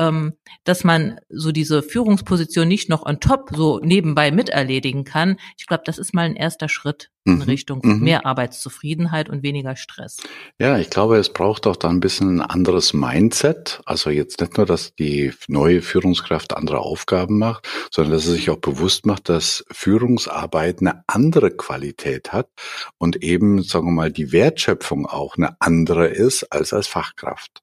ähm, 0.00 0.32
dass 0.64 0.82
man 0.82 1.20
so 1.28 1.52
diese 1.52 1.82
Führungsposition 1.82 2.66
nicht 2.66 2.88
noch 2.88 3.04
on 3.04 3.20
top 3.20 3.50
so 3.54 3.80
nebenbei 3.82 4.30
miterledigen 4.30 5.04
kann. 5.04 5.36
Ich 5.58 5.66
glaube, 5.66 5.82
das 5.84 5.98
ist 5.98 6.14
mal 6.14 6.22
ein 6.22 6.36
erster 6.36 6.68
Schritt 6.68 7.10
in 7.24 7.36
mhm. 7.36 7.42
Richtung 7.42 7.80
mhm. 7.84 8.00
mehr 8.00 8.24
Arbeitszufriedenheit 8.24 9.28
und 9.28 9.42
weniger 9.42 9.76
Stress. 9.76 10.16
Ja, 10.58 10.78
ich 10.78 10.88
glaube, 10.88 11.18
es 11.18 11.30
braucht 11.32 11.66
auch 11.66 11.76
da 11.76 11.90
ein 11.90 12.00
bisschen 12.00 12.36
ein 12.36 12.40
anderes 12.40 12.94
Mindset. 12.94 13.82
Also 13.84 14.08
jetzt 14.08 14.40
nicht 14.40 14.56
nur, 14.56 14.64
dass 14.64 14.94
die 14.94 15.32
neue 15.60 15.82
Führungskraft 15.82 16.56
andere 16.56 16.78
Aufgaben 16.78 17.38
macht, 17.38 17.68
sondern 17.90 18.14
dass 18.14 18.24
sie 18.24 18.32
sich 18.32 18.48
auch 18.48 18.56
bewusst 18.56 19.04
macht, 19.04 19.28
dass 19.28 19.62
Führungsarbeit 19.70 20.80
eine 20.80 21.04
andere 21.06 21.50
Qualität 21.50 22.32
hat 22.32 22.48
und 22.96 23.22
eben, 23.22 23.62
sagen 23.62 23.88
wir 23.88 23.92
mal, 23.92 24.10
die 24.10 24.32
Wertschöpfung 24.32 25.06
auch 25.06 25.36
eine 25.36 25.56
andere 25.60 26.08
ist 26.08 26.44
als 26.44 26.72
als 26.72 26.86
Fachkraft. 26.86 27.62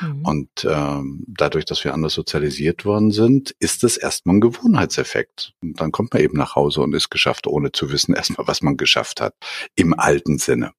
Mhm. 0.00 0.24
Und 0.24 0.66
ähm, 0.68 1.24
dadurch, 1.26 1.64
dass 1.64 1.82
wir 1.84 1.94
anders 1.94 2.12
sozialisiert 2.12 2.84
worden 2.84 3.10
sind, 3.10 3.54
ist 3.58 3.82
es 3.82 3.96
erstmal 3.96 4.36
ein 4.36 4.40
Gewohnheitseffekt. 4.40 5.54
Und 5.62 5.80
dann 5.80 5.90
kommt 5.90 6.12
man 6.12 6.22
eben 6.22 6.36
nach 6.36 6.54
Hause 6.54 6.82
und 6.82 6.94
ist 6.94 7.10
geschafft, 7.10 7.46
ohne 7.46 7.72
zu 7.72 7.90
wissen 7.90 8.14
erstmal, 8.14 8.46
was 8.46 8.60
man 8.62 8.76
geschafft 8.76 9.20
hat. 9.20 9.34
Im 9.74 9.98
alten 9.98 10.38
Sinne. 10.38 10.72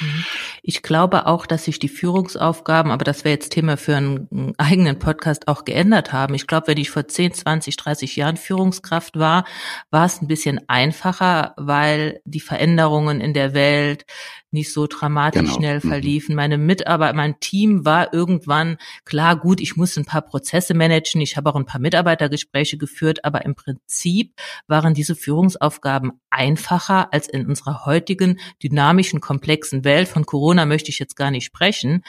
Mhm. 0.00 0.24
Ich 0.62 0.82
glaube 0.82 1.26
auch, 1.26 1.46
dass 1.46 1.64
sich 1.64 1.78
die 1.78 1.88
Führungsaufgaben, 1.88 2.92
aber 2.92 3.04
das 3.04 3.24
wäre 3.24 3.34
jetzt 3.34 3.50
Thema 3.50 3.76
für 3.76 3.96
einen 3.96 4.54
eigenen 4.58 4.98
Podcast, 4.98 5.48
auch 5.48 5.64
geändert 5.64 6.12
haben. 6.12 6.34
Ich 6.34 6.46
glaube, 6.46 6.68
wenn 6.68 6.78
ich 6.78 6.90
vor 6.90 7.06
10, 7.06 7.34
20, 7.34 7.76
30 7.76 8.16
Jahren 8.16 8.36
Führungskraft 8.36 9.18
war, 9.18 9.44
war 9.90 10.06
es 10.06 10.20
ein 10.20 10.28
bisschen 10.28 10.60
einfacher, 10.68 11.54
weil 11.56 12.20
die 12.24 12.40
Veränderungen 12.40 13.20
in 13.20 13.34
der 13.34 13.54
Welt 13.54 14.04
nicht 14.52 14.72
so 14.72 14.86
dramatisch 14.86 15.42
genau. 15.42 15.54
schnell 15.54 15.80
mhm. 15.82 15.88
verliefen. 15.88 16.34
Meine 16.34 16.58
Mitarbeiter, 16.58 17.16
mein 17.16 17.38
Team 17.40 17.84
war 17.84 18.12
irgendwann 18.12 18.76
klar, 19.04 19.36
gut, 19.36 19.60
ich 19.60 19.76
muss 19.76 19.96
ein 19.96 20.04
paar 20.04 20.22
Prozesse 20.22 20.74
managen, 20.74 21.20
ich 21.20 21.36
habe 21.36 21.50
auch 21.50 21.56
ein 21.56 21.66
paar 21.66 21.80
Mitarbeitergespräche 21.80 22.78
geführt, 22.78 23.24
aber 23.24 23.44
im 23.44 23.54
Prinzip 23.54 24.34
waren 24.66 24.94
diese 24.94 25.14
Führungsaufgaben 25.14 26.12
einfacher 26.30 27.12
als 27.12 27.28
in 27.28 27.46
unserer 27.46 27.84
heutigen 27.86 28.38
dynamischen, 28.62 29.20
komplexen 29.20 29.84
Welt. 29.84 30.08
Von 30.08 30.26
Corona 30.26 30.66
möchte 30.66 30.90
ich 30.90 30.98
jetzt 30.98 31.16
gar 31.16 31.30
nicht 31.30 31.44
sprechen. 31.44 32.02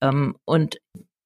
Ähm, 0.00 0.36
und 0.44 0.78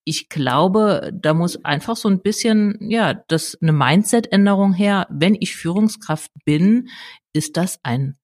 ich 0.05 0.29
glaube, 0.29 1.11
da 1.14 1.33
muss 1.33 1.64
einfach 1.64 1.96
so 1.96 2.09
ein 2.09 2.20
bisschen, 2.20 2.77
ja, 2.81 3.14
das 3.14 3.57
eine 3.61 3.72
Mindset-Änderung 3.72 4.74
her. 4.74 5.07
Wenn 5.11 5.35
ich 5.38 5.57
Führungskraft 5.57 6.31
bin, 6.44 6.88
ist 7.33 7.57
das 7.57 7.81
ein 7.83 8.18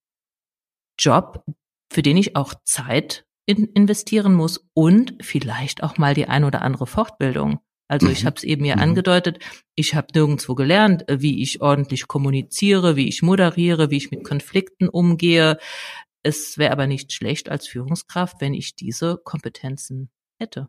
Job, 0.99 1.43
für 1.91 2.03
den 2.03 2.17
ich 2.17 2.37
auch 2.37 2.55
Zeit 2.65 3.25
in 3.47 3.65
investieren 3.67 4.35
muss 4.35 4.69
und 4.75 5.15
vielleicht 5.21 5.83
auch 5.83 5.99
mal 5.99 6.15
die 6.15 6.29
ein 6.29 6.45
oder 6.45 6.63
andere 6.63 6.87
Fortbildung. 6.87 7.61
Also 7.89 8.09
ich 8.09 8.23
mhm. 8.23 8.27
habe 8.27 8.37
es 8.37 8.45
eben 8.45 8.65
ja 8.65 8.77
mhm. 8.77 8.83
angedeutet, 8.83 9.41
ich 9.75 9.97
habe 9.97 10.07
nirgendwo 10.15 10.55
gelernt, 10.55 11.05
wie 11.11 11.43
ich 11.43 11.61
ordentlich 11.61 12.07
kommuniziere, 12.07 12.95
wie 12.95 13.09
ich 13.09 13.23
moderiere, 13.23 13.91
wie 13.91 13.97
ich 13.97 14.13
mit 14.13 14.23
Konflikten 14.23 14.89
umgehe. 14.89 15.59
Es 16.23 16.57
wäre 16.57 16.71
aber 16.71 16.87
nicht 16.87 17.13
schlecht 17.13 17.49
als 17.49 17.67
Führungskraft, 17.67 18.41
wenn 18.41 18.55
ich 18.55 18.77
diese 18.77 19.19
Kompetenzen 19.25 20.11
hätte. 20.41 20.69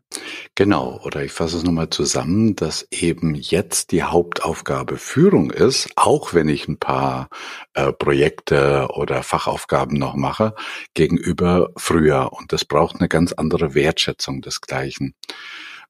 Genau, 0.54 1.00
oder 1.02 1.24
ich 1.24 1.32
fasse 1.32 1.56
es 1.56 1.64
nochmal 1.64 1.90
zusammen, 1.90 2.54
dass 2.54 2.86
eben 2.90 3.34
jetzt 3.34 3.90
die 3.90 4.02
Hauptaufgabe 4.02 4.98
Führung 4.98 5.50
ist, 5.50 5.90
auch 5.96 6.34
wenn 6.34 6.48
ich 6.48 6.68
ein 6.68 6.78
paar 6.78 7.28
äh, 7.74 7.92
Projekte 7.92 8.88
oder 8.94 9.22
Fachaufgaben 9.22 9.98
noch 9.98 10.14
mache, 10.14 10.54
gegenüber 10.94 11.70
früher. 11.76 12.32
Und 12.32 12.52
das 12.52 12.64
braucht 12.64 12.96
eine 13.00 13.08
ganz 13.08 13.32
andere 13.32 13.74
Wertschätzung 13.74 14.42
desgleichen. 14.42 15.14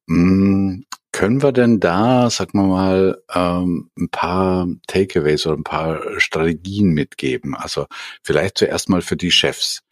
Hm, 0.08 0.86
können 1.12 1.42
wir 1.42 1.52
denn 1.52 1.78
da, 1.78 2.30
sagen 2.30 2.58
wir 2.58 2.66
mal, 2.66 3.22
ähm, 3.34 3.90
ein 3.98 4.08
paar 4.08 4.66
Takeaways 4.86 5.46
oder 5.46 5.56
ein 5.56 5.64
paar 5.64 6.18
Strategien 6.18 6.92
mitgeben? 6.94 7.54
Also 7.54 7.86
vielleicht 8.22 8.58
zuerst 8.58 8.88
mal 8.88 9.02
für 9.02 9.16
die 9.16 9.30
Chefs. 9.30 9.82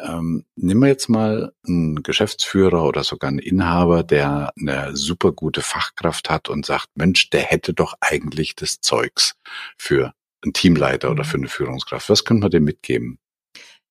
Ähm, 0.00 0.44
nehmen 0.56 0.80
wir 0.82 0.88
jetzt 0.88 1.08
mal 1.08 1.52
einen 1.66 2.02
Geschäftsführer 2.02 2.84
oder 2.84 3.04
sogar 3.04 3.28
einen 3.28 3.38
Inhaber, 3.38 4.02
der 4.02 4.52
eine 4.58 4.96
super 4.96 5.32
gute 5.32 5.62
Fachkraft 5.62 6.30
hat 6.30 6.48
und 6.48 6.66
sagt, 6.66 6.88
Mensch, 6.94 7.30
der 7.30 7.42
hätte 7.42 7.74
doch 7.74 7.94
eigentlich 8.00 8.56
das 8.56 8.80
Zeugs 8.80 9.36
für 9.76 10.12
einen 10.42 10.52
Teamleiter 10.52 11.10
oder 11.10 11.24
mhm. 11.24 11.28
für 11.28 11.36
eine 11.38 11.48
Führungskraft. 11.48 12.08
Was 12.08 12.24
könnte 12.24 12.42
man 12.42 12.50
dem 12.50 12.64
mitgeben? 12.64 13.18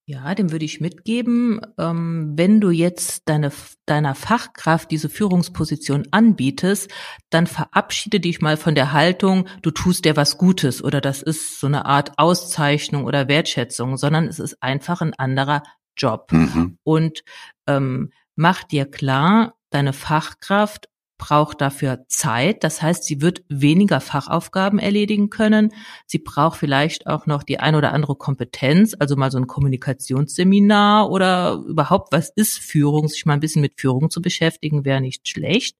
Ja, 0.07 0.35
dem 0.35 0.51
würde 0.51 0.65
ich 0.65 0.81
mitgeben, 0.81 1.61
ähm, 1.79 2.33
wenn 2.35 2.61
du 2.61 2.69
jetzt 2.69 3.23
deine, 3.27 3.51
deiner 3.87 4.13
Fachkraft 4.13 4.91
diese 4.91 5.09
Führungsposition 5.09 6.07
anbietest, 6.11 6.91
dann 7.31 7.47
verabschiede 7.47 8.19
dich 8.19 8.39
mal 8.39 8.55
von 8.55 8.75
der 8.75 8.91
Haltung, 8.93 9.47
du 9.63 9.71
tust 9.71 10.05
dir 10.05 10.15
was 10.15 10.37
Gutes 10.37 10.83
oder 10.83 11.01
das 11.01 11.23
ist 11.23 11.59
so 11.59 11.65
eine 11.65 11.85
Art 11.85 12.19
Auszeichnung 12.19 13.05
oder 13.05 13.27
Wertschätzung, 13.27 13.97
sondern 13.97 14.27
es 14.27 14.37
ist 14.37 14.61
einfach 14.61 15.01
ein 15.01 15.15
anderer 15.15 15.63
Job. 15.97 16.31
Mhm. 16.31 16.77
Und 16.83 17.23
ähm, 17.67 18.11
mach 18.35 18.63
dir 18.63 18.85
klar, 18.85 19.55
deine 19.69 19.93
Fachkraft 19.93 20.89
braucht 21.17 21.61
dafür 21.61 22.05
Zeit. 22.07 22.63
Das 22.63 22.81
heißt, 22.81 23.03
sie 23.05 23.21
wird 23.21 23.43
weniger 23.47 24.01
Fachaufgaben 24.01 24.79
erledigen 24.79 25.29
können. 25.29 25.73
Sie 26.05 26.19
braucht 26.19 26.59
vielleicht 26.59 27.07
auch 27.07 27.25
noch 27.25 27.43
die 27.43 27.59
ein 27.59 27.75
oder 27.75 27.93
andere 27.93 28.15
Kompetenz, 28.15 28.95
also 28.99 29.15
mal 29.15 29.31
so 29.31 29.37
ein 29.37 29.47
Kommunikationsseminar 29.47 31.09
oder 31.09 31.63
überhaupt, 31.67 32.11
was 32.11 32.31
ist 32.35 32.59
Führung? 32.59 33.07
Sich 33.07 33.25
mal 33.25 33.33
ein 33.33 33.39
bisschen 33.39 33.61
mit 33.61 33.79
Führung 33.79 34.09
zu 34.09 34.21
beschäftigen, 34.21 34.83
wäre 34.85 35.01
nicht 35.01 35.27
schlecht. 35.27 35.77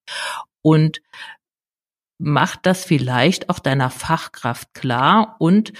Und 0.61 1.01
macht 2.17 2.65
das 2.65 2.85
vielleicht 2.85 3.49
auch 3.49 3.59
deiner 3.59 3.89
Fachkraft 3.89 4.73
klar 4.73 5.35
und 5.39 5.73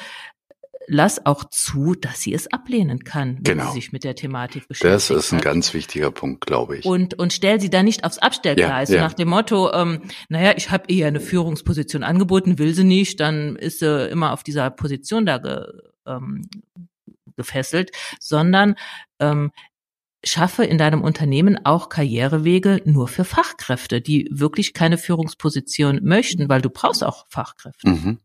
lass 0.87 1.25
auch 1.25 1.43
zu, 1.45 1.95
dass 1.95 2.21
sie 2.21 2.33
es 2.33 2.51
ablehnen 2.51 3.03
kann, 3.03 3.37
wenn 3.37 3.57
genau. 3.57 3.67
sie 3.67 3.79
sich 3.79 3.91
mit 3.91 4.03
der 4.03 4.15
Thematik 4.15 4.67
beschäftigt. 4.67 4.93
Das 4.93 5.09
ist 5.09 5.31
ein 5.31 5.37
hat. 5.37 5.45
ganz 5.45 5.73
wichtiger 5.73 6.11
Punkt, 6.11 6.45
glaube 6.45 6.77
ich. 6.77 6.85
Und, 6.85 7.17
und 7.17 7.33
stell 7.33 7.59
sie 7.59 7.69
da 7.69 7.83
nicht 7.83 8.03
aufs 8.03 8.17
Abstellgleis, 8.17 8.89
ja, 8.89 8.97
ja. 8.97 9.01
nach 9.03 9.13
dem 9.13 9.29
Motto, 9.29 9.73
ähm, 9.73 10.01
naja, 10.29 10.53
ich 10.55 10.71
habe 10.71 10.85
ihr 10.87 11.07
eine 11.07 11.19
Führungsposition 11.19 12.03
angeboten, 12.03 12.59
will 12.59 12.73
sie 12.73 12.83
nicht, 12.83 13.19
dann 13.19 13.55
ist 13.55 13.79
sie 13.79 14.07
immer 14.09 14.33
auf 14.33 14.43
dieser 14.43 14.69
Position 14.69 15.25
da 15.25 15.37
ge, 15.37 15.65
ähm, 16.05 16.47
gefesselt, 17.35 17.91
sondern 18.19 18.75
ähm, 19.19 19.51
schaffe 20.25 20.63
in 20.63 20.77
deinem 20.77 21.01
Unternehmen 21.01 21.59
auch 21.65 21.89
Karrierewege 21.89 22.81
nur 22.85 23.07
für 23.07 23.23
Fachkräfte, 23.23 24.01
die 24.01 24.27
wirklich 24.31 24.73
keine 24.73 24.97
Führungsposition 24.97 25.99
möchten, 26.03 26.49
weil 26.49 26.61
du 26.61 26.69
brauchst 26.69 27.03
auch 27.03 27.25
Fachkräfte. 27.29 27.89
Mhm. 27.89 28.17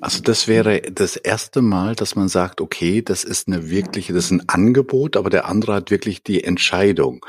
Also 0.00 0.22
das 0.22 0.48
wäre 0.48 0.82
das 0.82 1.16
erste 1.16 1.62
Mal, 1.62 1.94
dass 1.94 2.16
man 2.16 2.28
sagt, 2.28 2.60
okay, 2.60 3.02
das 3.02 3.24
ist 3.24 3.48
eine 3.48 3.70
wirkliche, 3.70 4.12
das 4.12 4.26
ist 4.26 4.30
ein 4.32 4.48
Angebot, 4.48 5.16
aber 5.16 5.30
der 5.30 5.46
andere 5.46 5.74
hat 5.74 5.90
wirklich 5.90 6.22
die 6.22 6.42
Entscheidung. 6.44 7.24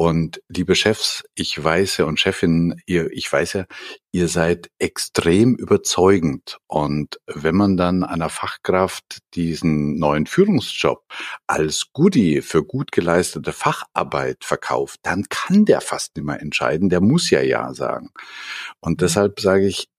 Und 0.00 0.40
liebe 0.48 0.76
Chefs, 0.76 1.24
ich 1.34 1.62
weiß 1.62 1.98
ja 1.98 2.06
und 2.06 2.18
Chefin, 2.18 2.80
ihr, 2.86 3.10
ich 3.12 3.30
weiß 3.30 3.52
ja, 3.52 3.66
ihr 4.12 4.28
seid 4.28 4.70
extrem 4.78 5.56
überzeugend. 5.56 6.56
Und 6.68 7.20
wenn 7.26 7.54
man 7.54 7.76
dann 7.76 8.02
einer 8.02 8.30
Fachkraft 8.30 9.18
diesen 9.34 9.98
neuen 9.98 10.24
Führungsjob 10.24 11.04
als 11.46 11.88
Goodie 11.92 12.40
für 12.40 12.64
gut 12.64 12.92
geleistete 12.92 13.52
Facharbeit 13.52 14.42
verkauft, 14.42 15.00
dann 15.02 15.26
kann 15.28 15.66
der 15.66 15.82
fast 15.82 16.16
nicht 16.16 16.24
mehr 16.24 16.40
entscheiden. 16.40 16.88
Der 16.88 17.02
muss 17.02 17.28
ja 17.28 17.42
Ja 17.42 17.74
sagen. 17.74 18.08
Und 18.80 18.92
mhm. 18.92 19.04
deshalb 19.04 19.38
sage 19.38 19.66
ich, 19.66 19.90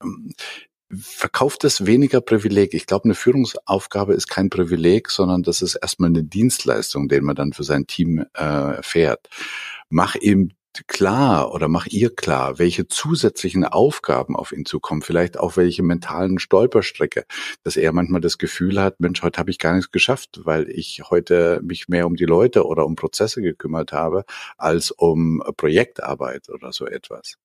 verkauft 0.90 1.64
es 1.64 1.86
weniger 1.86 2.22
Privileg. 2.22 2.74
Ich 2.74 2.88
glaube, 2.88 3.04
eine 3.06 3.14
Führungsaufgabe 3.14 4.16
ist 4.16 4.30
kein 4.30 4.50
Privileg, 4.50 5.12
sondern 5.12 5.44
das 5.44 5.62
ist 5.62 5.76
erstmal 5.76 6.10
eine 6.10 6.24
Dienstleistung, 6.24 7.08
den 7.08 7.24
man 7.24 7.36
dann 7.36 7.54
für 7.54 7.64
sein 7.64 7.86
Team 7.86 8.26
äh, 8.34 8.82
fährt 8.82 9.30
mach 9.92 10.16
ihm 10.16 10.52
klar 10.88 11.54
oder 11.54 11.68
mach 11.68 11.86
ihr 11.88 12.16
klar, 12.16 12.58
welche 12.58 12.88
zusätzlichen 12.88 13.66
Aufgaben 13.66 14.36
auf 14.36 14.54
ihn 14.54 14.66
zukommen, 14.66 15.02
vielleicht 15.02 15.38
auch 15.38 15.58
welche 15.58 15.84
mentalen 15.84 16.40
Stolperstrecke, 16.40 17.26
dass 17.64 17.76
er 17.76 17.92
manchmal 17.92 18.22
das 18.22 18.38
Gefühl 18.38 18.82
hat, 18.82 19.00
Mensch, 19.00 19.22
heute 19.22 19.40
habe 19.40 19.52
ich 19.52 19.60
gar 19.60 19.76
nichts 19.76 19.92
geschafft, 19.92 20.42
weil 20.46 20.70
ich 20.70 21.04
heute 21.10 21.60
mich 21.64 21.90
mehr 21.90 22.08
um 22.08 22.16
die 22.16 22.26
Leute 22.26 22.66
oder 22.66 22.86
um 22.86 22.96
Prozesse 22.96 23.42
gekümmert 23.42 23.92
habe, 23.92 24.24
als 24.58 24.92
um 24.92 25.44
Projektarbeit 25.58 26.50
oder 26.50 26.72
so 26.72 26.88
etwas. 26.88 27.36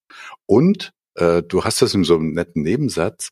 Und 0.47 0.93
äh, 1.15 1.43
du 1.43 1.65
hast 1.65 1.83
das 1.83 1.95
in 1.95 2.05
so 2.05 2.15
einem 2.15 2.33
netten 2.33 2.63
Nebensatz, 2.63 3.31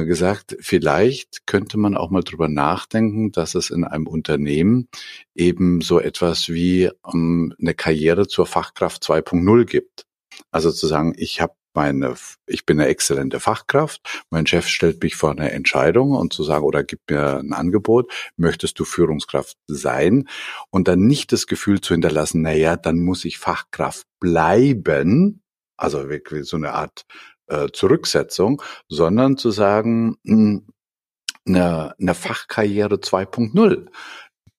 gesagt, 0.00 0.56
vielleicht 0.60 1.46
könnte 1.46 1.78
man 1.78 1.96
auch 1.96 2.10
mal 2.10 2.22
drüber 2.22 2.48
nachdenken, 2.48 3.32
dass 3.32 3.54
es 3.54 3.70
in 3.70 3.84
einem 3.84 4.06
Unternehmen 4.06 4.88
eben 5.34 5.80
so 5.80 6.00
etwas 6.00 6.48
wie 6.48 6.90
um, 7.02 7.52
ähm, 7.52 7.54
eine 7.60 7.74
Karriere 7.74 8.26
zur 8.26 8.46
Fachkraft 8.46 9.02
2.0 9.02 9.64
gibt. 9.64 10.06
Also 10.50 10.72
zu 10.72 10.86
sagen, 10.86 11.14
ich 11.16 11.40
habe 11.40 11.54
meine, 11.74 12.14
ich 12.46 12.66
bin 12.66 12.80
eine 12.80 12.88
exzellente 12.88 13.40
Fachkraft, 13.40 14.24
mein 14.30 14.46
Chef 14.46 14.66
stellt 14.66 15.02
mich 15.02 15.16
vor 15.16 15.30
eine 15.30 15.52
Entscheidung 15.52 16.12
und 16.12 16.32
zu 16.32 16.44
sagen, 16.44 16.64
oder 16.64 16.84
gibt 16.84 17.10
mir 17.10 17.38
ein 17.38 17.52
Angebot, 17.52 18.12
möchtest 18.36 18.78
du 18.78 18.84
Führungskraft 18.84 19.56
sein? 19.66 20.28
Und 20.70 20.88
dann 20.88 21.06
nicht 21.06 21.32
das 21.32 21.46
Gefühl 21.46 21.80
zu 21.80 21.94
hinterlassen, 21.94 22.42
naja, 22.42 22.76
dann 22.76 23.00
muss 23.00 23.24
ich 23.24 23.38
Fachkraft 23.38 24.06
bleiben, 24.20 25.42
also 25.76 26.08
wirklich 26.08 26.46
so 26.46 26.56
eine 26.56 26.74
Art 26.74 27.04
äh, 27.48 27.68
Zurücksetzung, 27.72 28.62
sondern 28.88 29.36
zu 29.36 29.50
sagen, 29.50 30.16
mh, 30.24 30.36
hm, 30.36 30.66
eine, 31.44 31.94
eine 31.98 32.14
Fachkarriere 32.14 32.96
2.0 32.96 33.88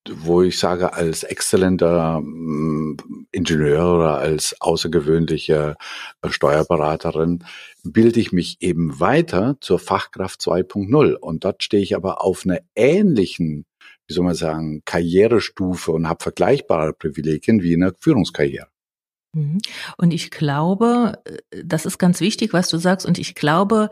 wo 0.10 0.42
ich 0.42 0.60
sage, 0.60 0.94
als 0.94 1.24
exzellenter 1.24 2.18
hm, 2.18 2.98
Ingenieur 3.32 3.96
oder 3.96 4.18
als 4.18 4.56
außergewöhnliche 4.60 5.76
äh, 6.22 6.30
Steuerberaterin 6.30 7.44
bilde 7.84 8.20
ich 8.20 8.32
mich 8.32 8.58
eben 8.62 9.00
weiter 9.00 9.56
zur 9.62 9.80
Fachkraft 9.80 10.42
2.0. 10.42 11.14
Und 11.14 11.46
dort 11.46 11.64
stehe 11.64 11.84
ich 11.84 11.96
aber 11.96 12.24
auf 12.24 12.44
einer 12.46 12.60
ähnlichen, 12.76 13.66
wie 14.08 14.14
soll 14.14 14.26
man 14.26 14.36
sagen, 14.36 14.82
Karrierestufe 14.86 15.92
und 15.92 16.08
habe 16.10 16.22
vergleichbare 16.22 16.94
Privilegien 16.94 17.62
wie 17.62 17.74
in 17.74 17.82
der 17.82 17.94
Führungskarriere. 18.00 18.68
Mhm. 19.34 19.60
Und 19.98 20.14
ich 20.14 20.30
glaube, 20.30 21.20
äh, 21.26 21.64
das 21.64 21.86
ist 21.86 21.98
ganz 21.98 22.20
wichtig, 22.20 22.54
was 22.54 22.70
du 22.70 22.78
sagst. 22.78 23.06
Und 23.06 23.18
ich 23.18 23.34
glaube, 23.34 23.90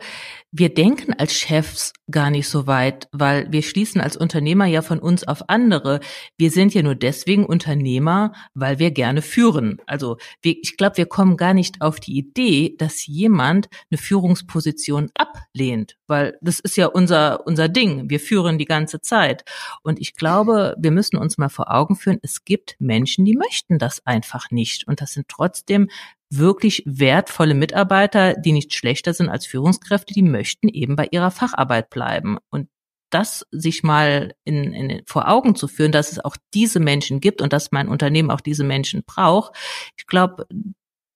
wir 0.52 0.72
denken 0.72 1.14
als 1.14 1.34
Chefs 1.34 1.92
gar 2.10 2.30
nicht 2.30 2.48
so 2.48 2.66
weit, 2.66 3.08
weil 3.10 3.50
wir 3.50 3.62
schließen 3.62 4.00
als 4.00 4.16
Unternehmer 4.16 4.66
ja 4.66 4.82
von 4.82 4.98
uns 4.98 5.26
auf 5.26 5.48
andere. 5.48 6.00
Wir 6.36 6.50
sind 6.50 6.74
ja 6.74 6.82
nur 6.82 6.94
deswegen 6.94 7.46
Unternehmer, 7.46 8.32
weil 8.54 8.78
wir 8.78 8.90
gerne 8.90 9.22
führen. 9.22 9.80
Also 9.86 10.18
wir, 10.42 10.54
ich 10.62 10.76
glaube, 10.76 10.98
wir 10.98 11.06
kommen 11.06 11.36
gar 11.36 11.54
nicht 11.54 11.80
auf 11.80 11.98
die 11.98 12.18
Idee, 12.18 12.76
dass 12.78 13.06
jemand 13.06 13.68
eine 13.90 13.98
Führungsposition 13.98 15.10
ablehnt, 15.14 15.96
weil 16.06 16.38
das 16.42 16.60
ist 16.60 16.76
ja 16.76 16.86
unser, 16.86 17.46
unser 17.46 17.68
Ding. 17.68 18.10
Wir 18.10 18.20
führen 18.20 18.58
die 18.58 18.66
ganze 18.66 19.00
Zeit. 19.00 19.44
Und 19.82 19.98
ich 20.00 20.14
glaube, 20.14 20.76
wir 20.78 20.90
müssen 20.90 21.16
uns 21.16 21.38
mal 21.38 21.48
vor 21.48 21.72
Augen 21.72 21.96
führen, 21.96 22.18
es 22.22 22.44
gibt 22.44 22.76
Menschen, 22.78 23.24
die 23.24 23.36
möchten 23.36 23.78
das 23.78 24.06
einfach 24.06 24.50
nicht. 24.50 24.86
Und 24.86 25.00
das 25.00 25.12
sind 25.12 25.31
trotzdem 25.32 25.88
wirklich 26.30 26.82
wertvolle 26.86 27.54
Mitarbeiter, 27.54 28.34
die 28.34 28.52
nicht 28.52 28.74
schlechter 28.74 29.12
sind 29.12 29.28
als 29.28 29.46
Führungskräfte, 29.46 30.14
die 30.14 30.22
möchten 30.22 30.68
eben 30.68 30.96
bei 30.96 31.08
ihrer 31.10 31.30
Facharbeit 31.30 31.90
bleiben. 31.90 32.38
Und 32.50 32.68
das 33.10 33.46
sich 33.50 33.82
mal 33.82 34.34
in, 34.44 34.72
in, 34.72 35.02
vor 35.06 35.28
Augen 35.28 35.54
zu 35.54 35.68
führen, 35.68 35.92
dass 35.92 36.12
es 36.12 36.18
auch 36.18 36.36
diese 36.54 36.80
Menschen 36.80 37.20
gibt 37.20 37.42
und 37.42 37.52
dass 37.52 37.70
mein 37.70 37.88
Unternehmen 37.88 38.30
auch 38.30 38.40
diese 38.40 38.64
Menschen 38.64 39.02
braucht. 39.04 39.54
Ich 39.96 40.06
glaube, 40.06 40.46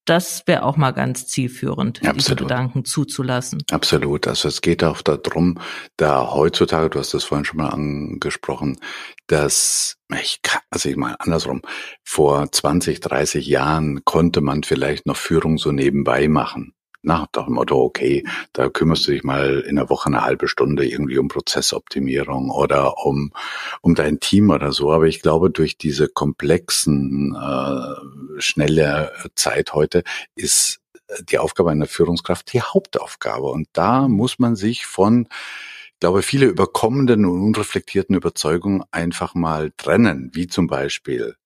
das 0.06 0.42
wäre 0.46 0.62
auch 0.62 0.76
mal 0.76 0.92
ganz 0.92 1.26
zielführend, 1.26 1.98
Absolut. 1.98 2.20
diese 2.20 2.36
Gedanken 2.36 2.84
zuzulassen. 2.84 3.62
Absolut. 3.70 4.26
Also 4.26 4.48
es 4.48 4.60
geht 4.60 4.82
auch 4.82 5.02
darum, 5.02 5.58
da 5.96 6.30
heutzutage, 6.32 6.90
du 6.90 6.98
hast 6.98 7.12
das 7.12 7.24
vorhin 7.24 7.44
schon 7.44 7.58
mal 7.58 7.68
angesprochen, 7.68 8.78
dass 9.26 9.96
ich 10.20 10.40
also 10.70 10.88
ich 10.88 10.96
meine 10.96 11.20
andersrum, 11.20 11.62
vor 12.04 12.50
20, 12.50 13.00
30 13.00 13.46
Jahren 13.46 14.04
konnte 14.04 14.40
man 14.40 14.62
vielleicht 14.62 15.06
noch 15.06 15.16
Führung 15.16 15.58
so 15.58 15.72
nebenbei 15.72 16.28
machen 16.28 16.75
nach 17.06 17.26
dem 17.28 17.54
Motto, 17.54 17.80
okay, 17.82 18.24
da 18.52 18.68
kümmerst 18.68 19.06
du 19.06 19.12
dich 19.12 19.24
mal 19.24 19.60
in 19.60 19.76
der 19.76 19.88
Woche 19.88 20.06
eine 20.06 20.22
halbe 20.22 20.48
Stunde 20.48 20.86
irgendwie 20.86 21.18
um 21.18 21.28
Prozessoptimierung 21.28 22.50
oder 22.50 23.04
um, 23.04 23.32
um 23.80 23.94
dein 23.94 24.20
Team 24.20 24.50
oder 24.50 24.72
so. 24.72 24.92
Aber 24.92 25.06
ich 25.06 25.22
glaube, 25.22 25.50
durch 25.50 25.78
diese 25.78 26.08
komplexen, 26.08 27.34
äh, 27.34 28.40
schnelle 28.40 29.12
Zeit 29.34 29.72
heute 29.72 30.02
ist 30.34 30.80
die 31.30 31.38
Aufgabe 31.38 31.70
einer 31.70 31.86
Führungskraft 31.86 32.52
die 32.52 32.60
Hauptaufgabe. 32.60 33.46
Und 33.46 33.68
da 33.72 34.08
muss 34.08 34.38
man 34.38 34.56
sich 34.56 34.86
von 34.86 35.28
ich 35.96 36.00
glaube, 36.00 36.20
viele 36.20 36.44
überkommenden 36.44 37.24
und 37.24 37.40
unreflektierten 37.40 38.14
Überzeugungen 38.14 38.82
einfach 38.90 39.34
mal 39.34 39.72
trennen, 39.78 40.30
wie 40.34 40.46
zum 40.46 40.66
Beispiel 40.66 41.36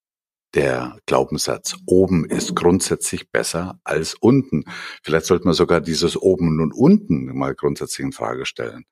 der 0.54 0.98
Glaubenssatz, 1.06 1.76
oben 1.86 2.24
ist 2.24 2.56
grundsätzlich 2.56 3.30
besser 3.30 3.80
als 3.84 4.14
unten. 4.14 4.64
Vielleicht 5.02 5.26
sollte 5.26 5.44
man 5.44 5.54
sogar 5.54 5.80
dieses 5.80 6.16
oben 6.16 6.60
und 6.60 6.72
unten 6.72 7.26
mal 7.36 7.54
grundsätzlich 7.54 8.04
in 8.04 8.12
Frage 8.12 8.46
stellen. 8.46 8.84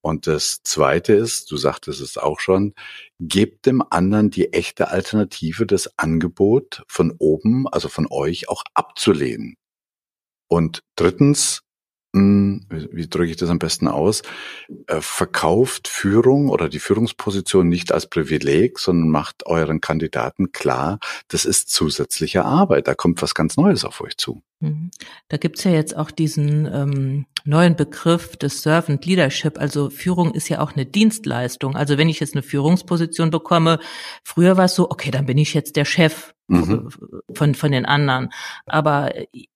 Und 0.00 0.26
das 0.26 0.60
zweite 0.64 1.14
ist, 1.14 1.50
du 1.50 1.56
sagtest 1.56 2.00
es 2.00 2.18
auch 2.18 2.40
schon, 2.40 2.74
gebt 3.20 3.66
dem 3.66 3.82
anderen 3.90 4.30
die 4.30 4.52
echte 4.52 4.88
Alternative, 4.88 5.66
das 5.66 5.98
Angebot 5.98 6.82
von 6.88 7.14
oben, 7.18 7.66
also 7.68 7.88
von 7.88 8.06
euch 8.10 8.48
auch 8.48 8.62
abzulehnen. 8.74 9.56
Und 10.48 10.82
drittens, 10.96 11.62
wie, 12.12 12.88
wie 12.92 13.08
drücke 13.08 13.30
ich 13.30 13.36
das 13.36 13.50
am 13.50 13.58
besten 13.58 13.88
aus, 13.88 14.22
äh, 14.86 15.00
verkauft 15.00 15.88
Führung 15.88 16.48
oder 16.48 16.68
die 16.68 16.78
Führungsposition 16.78 17.68
nicht 17.68 17.92
als 17.92 18.06
Privileg, 18.06 18.78
sondern 18.78 19.10
macht 19.10 19.46
euren 19.46 19.80
Kandidaten 19.80 20.52
klar, 20.52 20.98
das 21.28 21.44
ist 21.44 21.70
zusätzliche 21.70 22.44
Arbeit, 22.44 22.88
da 22.88 22.94
kommt 22.94 23.22
was 23.22 23.34
ganz 23.34 23.56
Neues 23.56 23.84
auf 23.84 24.00
euch 24.00 24.16
zu. 24.16 24.42
Mhm. 24.60 24.90
Da 25.28 25.36
gibt's 25.36 25.64
ja 25.64 25.70
jetzt 25.70 25.96
auch 25.96 26.10
diesen 26.10 26.66
ähm, 26.66 27.26
neuen 27.44 27.76
Begriff 27.76 28.36
des 28.36 28.62
Servant 28.62 29.04
Leadership. 29.04 29.58
Also 29.58 29.88
Führung 29.90 30.32
ist 30.34 30.48
ja 30.48 30.60
auch 30.60 30.72
eine 30.72 30.84
Dienstleistung. 30.84 31.76
Also 31.76 31.96
wenn 31.96 32.08
ich 32.08 32.18
jetzt 32.20 32.34
eine 32.34 32.42
Führungsposition 32.42 33.30
bekomme, 33.30 33.78
früher 34.24 34.56
war 34.56 34.64
es 34.64 34.74
so, 34.74 34.90
okay, 34.90 35.10
dann 35.10 35.26
bin 35.26 35.38
ich 35.38 35.54
jetzt 35.54 35.76
der 35.76 35.84
Chef 35.84 36.34
mhm. 36.48 36.88
von, 37.32 37.54
von 37.54 37.72
den 37.72 37.86
anderen. 37.86 38.30
Aber 38.66 39.12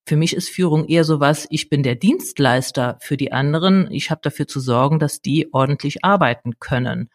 für 0.07 0.17
mich 0.17 0.37
ist 0.37 0.51
Führung 0.51 0.87
eher 0.87 1.05
so 1.05 1.21
was, 1.21 1.47
ich 1.51 1.69
bin 1.69 1.83
der 1.83 1.97
Dienstleister 1.97 2.99
für 3.01 3.17
die 3.17 3.33
anderen. 3.33 3.91
Ich 3.91 4.11
habe 4.11 4.21
dafür 4.23 4.47
zu 4.47 4.61
sorgen, 4.61 4.99
dass 4.99 5.21
die 5.21 5.53
ordentlich 5.53 6.05
arbeiten 6.05 6.59
können. 6.61 7.11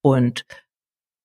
Und 0.00 0.46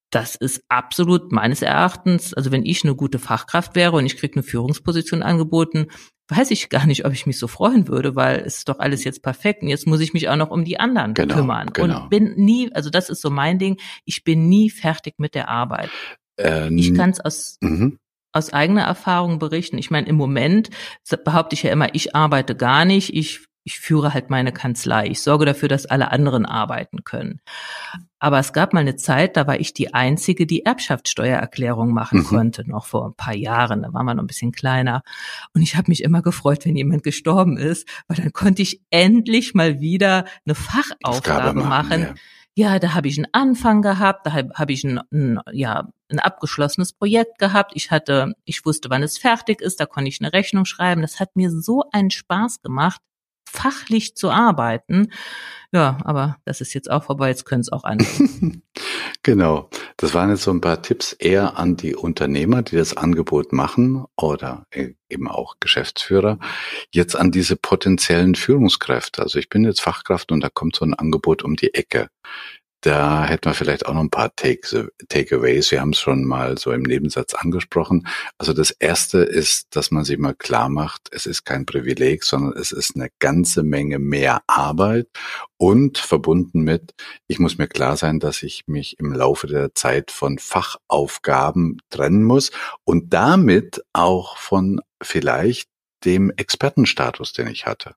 das 0.10 0.36
ist 0.36 0.64
absolut 0.68 1.32
meines 1.32 1.62
Erachtens, 1.62 2.34
also 2.34 2.52
wenn 2.52 2.66
ich 2.66 2.84
eine 2.84 2.96
gute 2.96 3.18
Fachkraft 3.18 3.76
wäre 3.76 3.96
und 3.96 4.06
ich 4.06 4.18
kriege 4.18 4.34
eine 4.34 4.44
Führungsposition 4.44 5.24
angeboten, 5.24 5.88
weiß 6.28 6.52
ich 6.52 6.70
gar 6.70 6.86
nicht, 6.86 7.06
ob 7.06 7.14
ich 7.14 7.26
mich 7.26 7.40
so 7.40 7.48
freuen 7.48 7.88
würde, 7.88 8.16
weil 8.16 8.40
es 8.40 8.60
ist 8.60 8.70
doch 8.70 8.80
alles 8.80 9.04
jetzt 9.04 9.22
perfekt 9.22 9.64
und 9.64 9.70
jetzt 9.70 9.88
muss 9.88 10.02
ich 10.02 10.14
mich 10.14 10.28
auch 10.28 10.36
noch 10.36 10.52
um 10.52 10.66
die 10.66 10.80
anderen 10.80 11.14
genau, 11.14 11.36
kümmern 11.36 11.72
genau. 11.74 12.04
und 12.04 12.10
bin 12.10 12.34
nie, 12.36 12.72
also 12.74 12.90
das 12.90 13.10
ist 13.10 13.22
so 13.22 13.30
mein 13.30 13.58
Ding, 13.58 13.78
ich 14.06 14.24
bin 14.24 14.50
nie 14.50 14.70
fertig 14.70 15.16
mit 15.18 15.34
der 15.34 15.48
Arbeit. 15.48 15.90
Ähm, 16.38 16.78
ich 16.78 16.94
kann 16.94 17.12
es 17.12 17.20
aus 17.20 17.58
mhm. 17.62 18.00
aus 18.32 18.54
eigener 18.54 18.84
Erfahrung 18.84 19.40
berichten. 19.40 19.78
Ich 19.78 19.92
meine, 19.92 20.08
im 20.08 20.16
Moment 20.16 20.70
behaupte 21.24 21.54
ich 21.56 21.64
ja 21.64 21.72
immer, 21.72 21.94
ich 21.94 22.16
arbeite 22.16 22.56
gar 22.56 22.86
nicht, 22.86 23.14
ich 23.14 23.42
ich 23.64 23.80
führe 23.80 24.14
halt 24.14 24.30
meine 24.30 24.52
Kanzlei. 24.52 25.08
Ich 25.08 25.22
sorge 25.22 25.46
dafür, 25.46 25.70
dass 25.70 25.86
alle 25.86 26.12
anderen 26.12 26.46
arbeiten 26.46 27.04
können. 27.04 27.42
Aber 28.20 28.40
es 28.40 28.54
gab 28.54 28.74
mal 28.74 28.80
eine 28.80 28.96
Zeit, 28.96 29.38
da 29.38 29.48
war 29.48 29.60
ich 29.60 29.74
die 29.74 29.94
Einzige, 29.94 30.48
die 30.48 30.66
Erbschaftssteuererklärung 30.66 31.94
machen 31.94 32.20
mhm. 32.20 32.26
konnte, 32.26 32.70
noch 32.70 32.86
vor 32.86 33.08
ein 33.08 33.16
paar 33.16 33.36
Jahren. 33.36 33.84
Da 33.84 33.94
war 33.94 34.04
man 34.04 34.18
noch 34.18 34.24
ein 34.24 34.28
bisschen 34.28 34.52
kleiner. 34.52 35.04
Und 35.54 35.62
ich 35.62 35.76
habe 35.76 35.90
mich 35.90 36.04
immer 36.04 36.22
gefreut, 36.22 36.66
wenn 36.66 36.76
jemand 36.76 37.04
gestorben 37.04 37.58
ist, 37.58 37.88
weil 38.08 38.18
dann 38.18 38.34
konnte 38.34 38.62
ich 38.62 38.82
endlich 38.90 39.54
mal 39.54 39.80
wieder 39.80 40.26
eine 40.46 40.56
Fachaufgabe 40.56 41.54
machen. 41.54 41.70
machen. 41.70 42.02
Ja 42.02 42.14
ja, 42.54 42.80
da 42.80 42.94
habe 42.94 43.08
ich 43.08 43.18
einen 43.18 43.28
Anfang 43.32 43.82
gehabt, 43.82 44.26
da 44.26 44.34
habe 44.34 44.50
hab 44.54 44.70
ich 44.70 44.84
ein, 44.84 45.00
ein, 45.12 45.40
ja, 45.54 45.88
ein 46.12 46.20
abgeschlossenes 46.20 46.94
Projekt 46.94 47.40
gehabt. 47.40 47.72
Ich 47.76 47.92
hatte, 47.92 48.34
ich 48.46 48.66
wusste, 48.66 48.90
wann 48.90 49.04
es 49.04 49.18
fertig 49.18 49.62
ist, 49.62 49.80
da 49.80 49.86
konnte 49.86 50.10
ich 50.10 50.22
eine 50.22 50.34
Rechnung 50.34 50.66
schreiben. 50.66 51.02
Das 51.02 51.20
hat 51.20 51.36
mir 51.36 51.52
so 51.52 51.84
einen 51.92 52.12
Spaß 52.12 52.62
gemacht 52.62 53.02
fachlich 53.52 54.16
zu 54.16 54.32
arbeiten. 54.32 55.12
Ja, 55.74 55.98
aber 56.04 56.38
das 56.46 56.62
ist 56.62 56.74
jetzt 56.74 56.90
auch 56.90 57.04
vorbei, 57.04 57.30
jetzt 57.30 57.46
können 57.46 57.62
es 57.62 57.72
auch 57.72 57.84
andere. 57.84 58.10
genau. 59.24 59.70
Das 59.98 60.14
waren 60.14 60.30
jetzt 60.30 60.44
so 60.44 60.52
ein 60.52 60.62
paar 60.62 60.82
Tipps 60.82 61.14
eher 61.14 61.58
an 61.58 61.78
die 61.78 61.96
Unternehmer, 61.96 62.62
die 62.62 62.76
das 62.76 62.96
Angebot 62.96 63.54
machen 63.54 64.06
oder 64.18 64.66
e-, 64.74 64.94
eben 65.10 65.30
auch 65.30 65.56
Geschäftsführer. 65.60 66.40
Jetzt 66.92 67.16
an 67.16 67.32
diese 67.32 67.56
potenziellen 67.56 68.36
Führungskräfte. 68.36 69.22
Also 69.22 69.40
ich 69.40 69.50
bin 69.50 69.64
jetzt 69.64 69.82
Fachkraft 69.82 70.32
und 70.32 70.42
da 70.42 70.50
kommt 70.50 70.76
so 70.76 70.86
ein 70.86 70.94
Angebot 70.94 71.44
um 71.44 71.56
die 71.56 71.74
Ecke. 71.74 72.10
Da 72.82 73.26
hätten 73.26 73.46
wir 73.46 73.54
vielleicht 73.54 73.86
auch 73.86 73.94
noch 73.94 74.02
ein 74.02 74.10
paar 74.10 74.36
Takeaways. 74.36 75.70
Wir 75.70 75.82
haben 75.82 75.92
es 75.92 76.00
schon 76.00 76.26
mal 76.26 76.58
so 76.58 76.72
im 76.72 76.82
Nebensatz 76.82 77.36
angesprochen. 77.36 78.08
Also 78.40 78.54
das 78.54 78.72
erste 78.72 79.20
ist, 79.20 79.76
dass 79.76 79.92
man 79.92 80.04
sich 80.04 80.18
mal 80.18 80.34
klar 80.34 80.68
macht, 80.68 81.10
es 81.12 81.28
ist 81.28 81.46
kein 81.46 81.68
Privileg, 81.68 82.24
sondern 82.24 82.58
es 82.60 82.72
ist 82.72 82.96
eine 82.96 83.10
ganze 83.20 83.62
Menge 83.62 84.00
mehr 84.00 84.42
Arbeit 84.48 85.08
und 85.58 86.00
verbunden 86.00 86.62
mit, 86.62 86.96
ich 87.28 87.38
muss 87.38 87.60
mir 87.60 87.68
klar 87.68 87.98
sein, 87.98 88.20
dass 88.20 88.42
ich 88.42 88.64
mich 88.66 88.98
im 89.00 89.14
Laufe 89.14 89.46
der 89.46 89.76
Zeit 89.76 90.10
von 90.10 90.40
Fachaufgaben 90.40 91.78
trennen 91.92 92.24
muss 92.24 92.50
und 92.84 93.14
damit 93.14 93.84
auch 93.94 94.38
von 94.38 94.82
vielleicht 95.04 95.70
dem 96.04 96.32
Expertenstatus, 96.32 97.32
den 97.34 97.46
ich 97.46 97.68
hatte. 97.68 97.94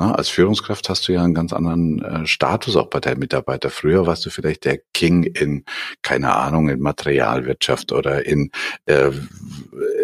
Na, 0.00 0.14
als 0.14 0.28
Führungskraft 0.28 0.88
hast 0.88 1.08
du 1.08 1.12
ja 1.12 1.24
einen 1.24 1.34
ganz 1.34 1.52
anderen 1.52 2.00
äh, 2.04 2.24
Status 2.24 2.76
auch 2.76 2.86
bei 2.88 3.00
deinen 3.00 3.18
Mitarbeitern. 3.18 3.72
Früher 3.72 4.06
warst 4.06 4.24
du 4.24 4.30
vielleicht 4.30 4.64
der 4.64 4.78
King 4.94 5.24
in, 5.24 5.64
keine 6.02 6.36
Ahnung, 6.36 6.68
in 6.68 6.78
Materialwirtschaft 6.78 7.90
oder 7.90 8.24
in 8.24 8.52
äh, 8.86 9.10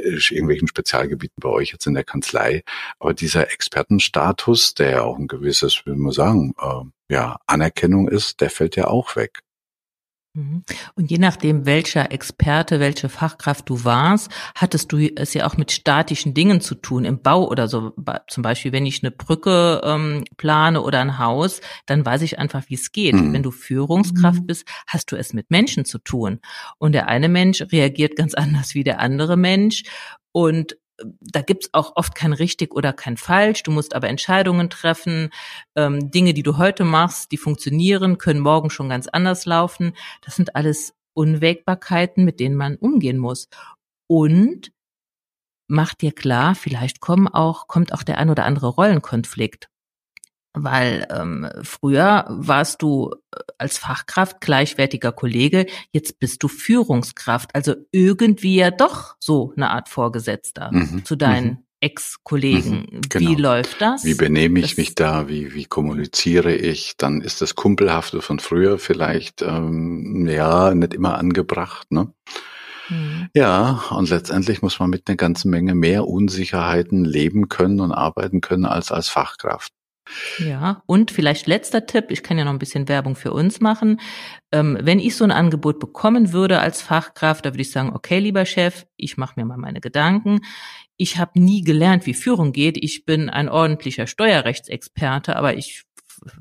irgendwelchen 0.02 0.66
Spezialgebieten 0.66 1.36
bei 1.40 1.48
euch 1.48 1.70
jetzt 1.70 1.86
in 1.86 1.94
der 1.94 2.02
Kanzlei. 2.02 2.64
Aber 2.98 3.14
dieser 3.14 3.52
Expertenstatus, 3.52 4.74
der 4.74 4.90
ja 4.90 5.02
auch 5.02 5.16
ein 5.16 5.28
gewisses, 5.28 5.82
wie 5.86 5.92
man 5.92 6.10
sagen, 6.10 6.54
äh, 6.60 7.14
ja, 7.14 7.36
Anerkennung 7.46 8.08
ist, 8.08 8.40
der 8.40 8.50
fällt 8.50 8.74
ja 8.74 8.88
auch 8.88 9.14
weg. 9.14 9.44
Mhm. 10.34 10.64
Und 10.96 11.10
je 11.10 11.18
nachdem, 11.18 11.64
welcher 11.64 12.10
Experte, 12.10 12.80
welche 12.80 13.08
Fachkraft 13.08 13.68
du 13.68 13.84
warst, 13.84 14.30
hattest 14.56 14.90
du 14.90 14.98
es 14.98 15.32
ja 15.32 15.46
auch 15.46 15.56
mit 15.56 15.70
statischen 15.70 16.34
Dingen 16.34 16.60
zu 16.60 16.74
tun, 16.74 17.04
im 17.04 17.22
Bau 17.22 17.48
oder 17.48 17.68
so. 17.68 17.92
Zum 18.28 18.42
Beispiel, 18.42 18.72
wenn 18.72 18.84
ich 18.84 19.02
eine 19.02 19.12
Brücke 19.12 19.80
ähm, 19.84 20.24
plane 20.36 20.82
oder 20.82 21.00
ein 21.00 21.18
Haus, 21.18 21.60
dann 21.86 22.04
weiß 22.04 22.22
ich 22.22 22.38
einfach, 22.38 22.64
wie 22.68 22.74
es 22.74 22.90
geht. 22.90 23.14
Mhm. 23.14 23.32
Wenn 23.32 23.44
du 23.44 23.52
Führungskraft 23.52 24.40
mhm. 24.40 24.46
bist, 24.46 24.66
hast 24.88 25.12
du 25.12 25.16
es 25.16 25.32
mit 25.32 25.50
Menschen 25.50 25.84
zu 25.84 25.98
tun. 25.98 26.40
Und 26.78 26.92
der 26.92 27.06
eine 27.06 27.28
Mensch 27.28 27.62
reagiert 27.70 28.16
ganz 28.16 28.34
anders 28.34 28.74
wie 28.74 28.82
der 28.84 28.98
andere 29.00 29.36
Mensch. 29.36 29.84
Und 30.32 30.76
da 31.20 31.42
gibt's 31.42 31.70
auch 31.72 31.96
oft 31.96 32.14
kein 32.14 32.32
richtig 32.32 32.74
oder 32.74 32.92
kein 32.92 33.16
falsch. 33.16 33.62
Du 33.62 33.70
musst 33.70 33.94
aber 33.94 34.08
Entscheidungen 34.08 34.70
treffen. 34.70 35.30
Ähm, 35.74 36.10
Dinge, 36.10 36.34
die 36.34 36.42
du 36.42 36.56
heute 36.56 36.84
machst, 36.84 37.32
die 37.32 37.36
funktionieren, 37.36 38.18
können 38.18 38.40
morgen 38.40 38.70
schon 38.70 38.88
ganz 38.88 39.08
anders 39.08 39.46
laufen. 39.46 39.94
Das 40.22 40.36
sind 40.36 40.56
alles 40.56 40.94
Unwägbarkeiten, 41.14 42.24
mit 42.24 42.40
denen 42.40 42.56
man 42.56 42.76
umgehen 42.76 43.18
muss. 43.18 43.48
Und 44.06 44.72
mach 45.68 45.94
dir 45.94 46.12
klar, 46.12 46.54
vielleicht 46.54 47.00
kommen 47.00 47.28
auch, 47.28 47.66
kommt 47.66 47.92
auch 47.92 48.02
der 48.02 48.18
ein 48.18 48.30
oder 48.30 48.44
andere 48.44 48.68
Rollenkonflikt 48.68 49.68
weil 50.54 51.06
ähm, 51.10 51.48
früher 51.62 52.24
warst 52.28 52.80
du 52.82 53.10
äh, 53.10 53.40
als 53.58 53.78
Fachkraft 53.78 54.40
gleichwertiger 54.40 55.12
Kollege, 55.12 55.66
jetzt 55.92 56.20
bist 56.20 56.42
du 56.42 56.48
Führungskraft, 56.48 57.54
also 57.54 57.74
irgendwie 57.90 58.56
ja 58.56 58.70
doch 58.70 59.16
so 59.18 59.52
eine 59.56 59.70
Art 59.70 59.88
Vorgesetzter 59.88 60.70
mhm. 60.72 61.04
zu 61.04 61.16
deinen 61.16 61.46
mhm. 61.48 61.58
Ex-Kollegen. 61.80 62.86
Mhm, 62.90 63.00
genau. 63.08 63.30
Wie 63.30 63.34
läuft 63.34 63.80
das? 63.82 64.04
Wie 64.04 64.14
benehme 64.14 64.60
ich 64.60 64.70
das 64.70 64.76
mich 64.78 64.94
da? 64.94 65.28
Wie, 65.28 65.52
wie 65.54 65.66
kommuniziere 65.66 66.54
ich? 66.54 66.96
Dann 66.96 67.20
ist 67.20 67.42
das 67.42 67.56
Kumpelhafte 67.56 68.22
von 68.22 68.38
früher 68.38 68.78
vielleicht 68.78 69.42
ähm, 69.42 70.26
ja 70.26 70.74
nicht 70.74 70.94
immer 70.94 71.18
angebracht. 71.18 71.90
Ne? 71.90 72.14
Mhm. 72.88 73.28
Ja, 73.34 73.84
und 73.90 74.08
letztendlich 74.08 74.62
muss 74.62 74.78
man 74.78 74.88
mit 74.88 75.08
einer 75.08 75.16
ganzen 75.16 75.50
Menge 75.50 75.74
mehr 75.74 76.06
Unsicherheiten 76.06 77.04
leben 77.04 77.48
können 77.48 77.80
und 77.80 77.92
arbeiten 77.92 78.40
können 78.40 78.64
als 78.64 78.90
als 78.90 79.08
Fachkraft. 79.08 79.72
Ja, 80.38 80.82
und 80.86 81.10
vielleicht 81.10 81.46
letzter 81.46 81.86
Tipp, 81.86 82.06
ich 82.10 82.22
kann 82.22 82.36
ja 82.38 82.44
noch 82.44 82.52
ein 82.52 82.58
bisschen 82.58 82.88
Werbung 82.88 83.16
für 83.16 83.32
uns 83.32 83.60
machen. 83.60 84.00
Ähm, 84.52 84.78
wenn 84.80 84.98
ich 84.98 85.16
so 85.16 85.24
ein 85.24 85.30
Angebot 85.30 85.80
bekommen 85.80 86.32
würde 86.32 86.60
als 86.60 86.82
Fachkraft, 86.82 87.46
da 87.46 87.50
würde 87.50 87.62
ich 87.62 87.70
sagen, 87.70 87.92
okay, 87.94 88.18
lieber 88.18 88.44
Chef, 88.44 88.86
ich 88.96 89.16
mache 89.16 89.34
mir 89.36 89.46
mal 89.46 89.56
meine 89.56 89.80
Gedanken. 89.80 90.40
Ich 90.96 91.18
habe 91.18 91.40
nie 91.40 91.62
gelernt, 91.62 92.06
wie 92.06 92.14
Führung 92.14 92.52
geht. 92.52 92.76
Ich 92.76 93.04
bin 93.04 93.30
ein 93.30 93.48
ordentlicher 93.48 94.06
Steuerrechtsexperte, 94.06 95.36
aber 95.36 95.56
ich 95.56 95.84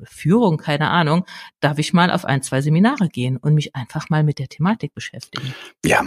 Führung, 0.04 0.56
keine 0.56 0.90
Ahnung, 0.90 1.26
darf 1.60 1.78
ich 1.78 1.92
mal 1.92 2.10
auf 2.10 2.24
ein, 2.24 2.42
zwei 2.42 2.60
Seminare 2.60 3.08
gehen 3.08 3.36
und 3.36 3.54
mich 3.54 3.74
einfach 3.74 4.08
mal 4.08 4.22
mit 4.22 4.38
der 4.38 4.48
Thematik 4.48 4.94
beschäftigen. 4.94 5.54
Ja, 5.84 6.06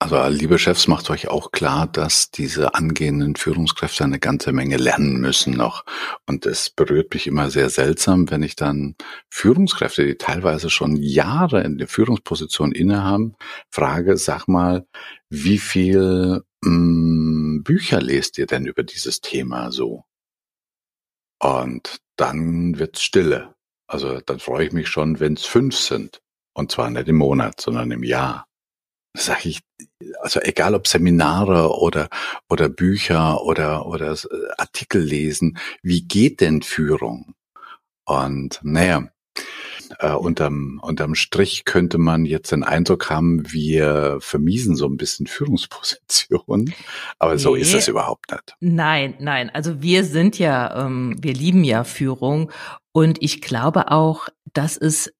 also 0.00 0.26
liebe 0.28 0.58
Chefs, 0.58 0.88
macht 0.88 1.10
euch 1.10 1.28
auch 1.28 1.52
klar, 1.52 1.86
dass 1.86 2.32
diese 2.32 2.74
angehenden 2.74 3.36
Führungskräfte 3.36 4.02
eine 4.02 4.18
ganze 4.18 4.52
Menge 4.52 4.78
lernen 4.78 5.20
müssen 5.20 5.54
noch. 5.54 5.84
Und 6.26 6.44
es 6.44 6.70
berührt 6.70 7.14
mich 7.14 7.28
immer 7.28 7.48
sehr 7.48 7.70
seltsam, 7.70 8.30
wenn 8.30 8.42
ich 8.42 8.56
dann 8.56 8.96
Führungskräfte, 9.30 10.04
die 10.04 10.16
teilweise 10.16 10.70
schon 10.70 10.96
Jahre 10.96 11.62
in 11.62 11.78
der 11.78 11.86
Führungsposition 11.86 12.72
innehaben, 12.72 13.36
frage, 13.70 14.16
sag 14.16 14.48
mal, 14.48 14.86
wie 15.30 15.58
viel 15.58 16.42
mh, 16.62 16.70
mm, 16.70 17.62
Bücher 17.62 18.00
lest 18.00 18.38
ihr 18.38 18.46
denn 18.46 18.66
über 18.66 18.82
dieses 18.82 19.20
Thema 19.20 19.70
so? 19.70 20.04
Und 21.38 21.98
dann 22.16 22.78
wird's 22.80 23.02
stille. 23.02 23.54
Also 23.86 24.20
dann 24.20 24.40
freue 24.40 24.66
ich 24.66 24.72
mich 24.72 24.88
schon, 24.88 25.20
wenn 25.20 25.34
es 25.34 25.46
fünf 25.46 25.76
sind. 25.76 26.20
Und 26.54 26.72
zwar 26.72 26.90
nicht 26.90 27.06
im 27.06 27.16
Monat, 27.16 27.60
sondern 27.60 27.92
im 27.92 28.02
Jahr 28.02 28.48
sag 29.18 29.44
ich, 29.44 29.60
also 30.20 30.40
egal 30.40 30.74
ob 30.74 30.86
Seminare 30.86 31.76
oder, 31.78 32.08
oder 32.48 32.68
Bücher 32.68 33.42
oder, 33.42 33.86
oder 33.86 34.16
Artikel 34.56 35.02
lesen, 35.02 35.58
wie 35.82 36.02
geht 36.02 36.40
denn 36.40 36.62
Führung? 36.62 37.34
Und 38.04 38.60
naja, 38.62 39.08
äh, 39.98 40.12
unterm, 40.12 40.80
unterm 40.82 41.14
Strich 41.14 41.64
könnte 41.64 41.98
man 41.98 42.24
jetzt 42.24 42.52
den 42.52 42.62
Eindruck 42.62 43.10
haben, 43.10 43.52
wir 43.52 44.18
vermiesen 44.20 44.76
so 44.76 44.86
ein 44.86 44.96
bisschen 44.96 45.26
Führungspositionen. 45.26 46.74
Aber 47.18 47.32
nee. 47.32 47.38
so 47.38 47.54
ist 47.54 47.74
es 47.74 47.88
überhaupt 47.88 48.30
nicht. 48.30 48.54
Nein, 48.60 49.14
nein. 49.18 49.50
Also 49.50 49.82
wir 49.82 50.04
sind 50.04 50.38
ja, 50.38 50.86
ähm, 50.86 51.16
wir 51.20 51.34
lieben 51.34 51.64
ja 51.64 51.84
Führung. 51.84 52.50
Und 52.92 53.22
ich 53.22 53.40
glaube 53.40 53.90
auch, 53.90 54.28
dass 54.52 54.76
es 54.76 55.12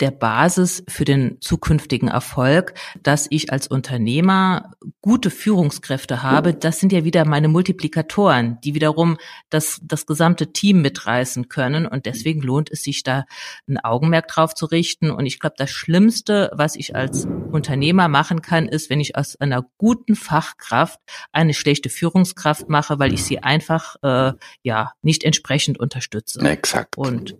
der 0.00 0.10
Basis 0.10 0.84
für 0.88 1.04
den 1.04 1.38
zukünftigen 1.40 2.08
Erfolg, 2.08 2.74
dass 3.02 3.26
ich 3.30 3.52
als 3.52 3.66
Unternehmer 3.66 4.72
gute 5.00 5.30
Führungskräfte 5.30 6.22
habe. 6.22 6.52
Das 6.52 6.80
sind 6.80 6.92
ja 6.92 7.04
wieder 7.04 7.24
meine 7.24 7.48
Multiplikatoren, 7.48 8.58
die 8.62 8.74
wiederum 8.74 9.16
das, 9.48 9.80
das 9.82 10.06
gesamte 10.06 10.52
Team 10.52 10.82
mitreißen 10.82 11.48
können. 11.48 11.86
Und 11.86 12.06
deswegen 12.06 12.42
lohnt 12.42 12.70
es 12.70 12.82
sich 12.82 13.02
da 13.02 13.24
ein 13.68 13.78
Augenmerk 13.78 14.28
drauf 14.28 14.54
zu 14.54 14.66
richten. 14.66 15.10
Und 15.10 15.26
ich 15.26 15.40
glaube, 15.40 15.56
das 15.56 15.70
Schlimmste, 15.70 16.50
was 16.54 16.76
ich 16.76 16.94
als 16.94 17.26
Unternehmer 17.50 18.08
machen 18.08 18.42
kann, 18.42 18.68
ist, 18.68 18.90
wenn 18.90 19.00
ich 19.00 19.16
aus 19.16 19.36
einer 19.36 19.64
guten 19.78 20.14
Fachkraft 20.14 21.00
eine 21.32 21.54
schlechte 21.54 21.88
Führungskraft 21.88 22.68
mache, 22.68 22.98
weil 22.98 23.14
ich 23.14 23.24
sie 23.24 23.38
einfach 23.38 23.96
äh, 24.02 24.32
ja 24.62 24.92
nicht 25.02 25.24
entsprechend 25.24 25.80
unterstütze. 25.80 26.40
Exakt. 26.40 26.98
Und 26.98 27.36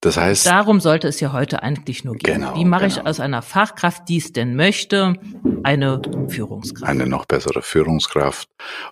das 0.00 0.16
heißt. 0.16 0.46
Darum 0.46 0.80
sollte 0.80 1.08
es 1.08 1.20
ja 1.20 1.32
heute 1.32 1.62
eigentlich 1.62 2.04
nur 2.04 2.16
gehen. 2.16 2.40
Genau, 2.40 2.56
Wie 2.56 2.64
mache 2.64 2.88
genau. 2.88 3.00
ich 3.00 3.06
aus 3.06 3.20
einer 3.20 3.42
Fachkraft, 3.42 4.08
die 4.08 4.18
es 4.18 4.32
denn 4.32 4.56
möchte, 4.56 5.14
eine 5.62 6.00
Führungskraft? 6.28 6.88
Eine 6.88 7.06
noch 7.06 7.26
bessere 7.26 7.62
Führungskraft. 7.62 8.48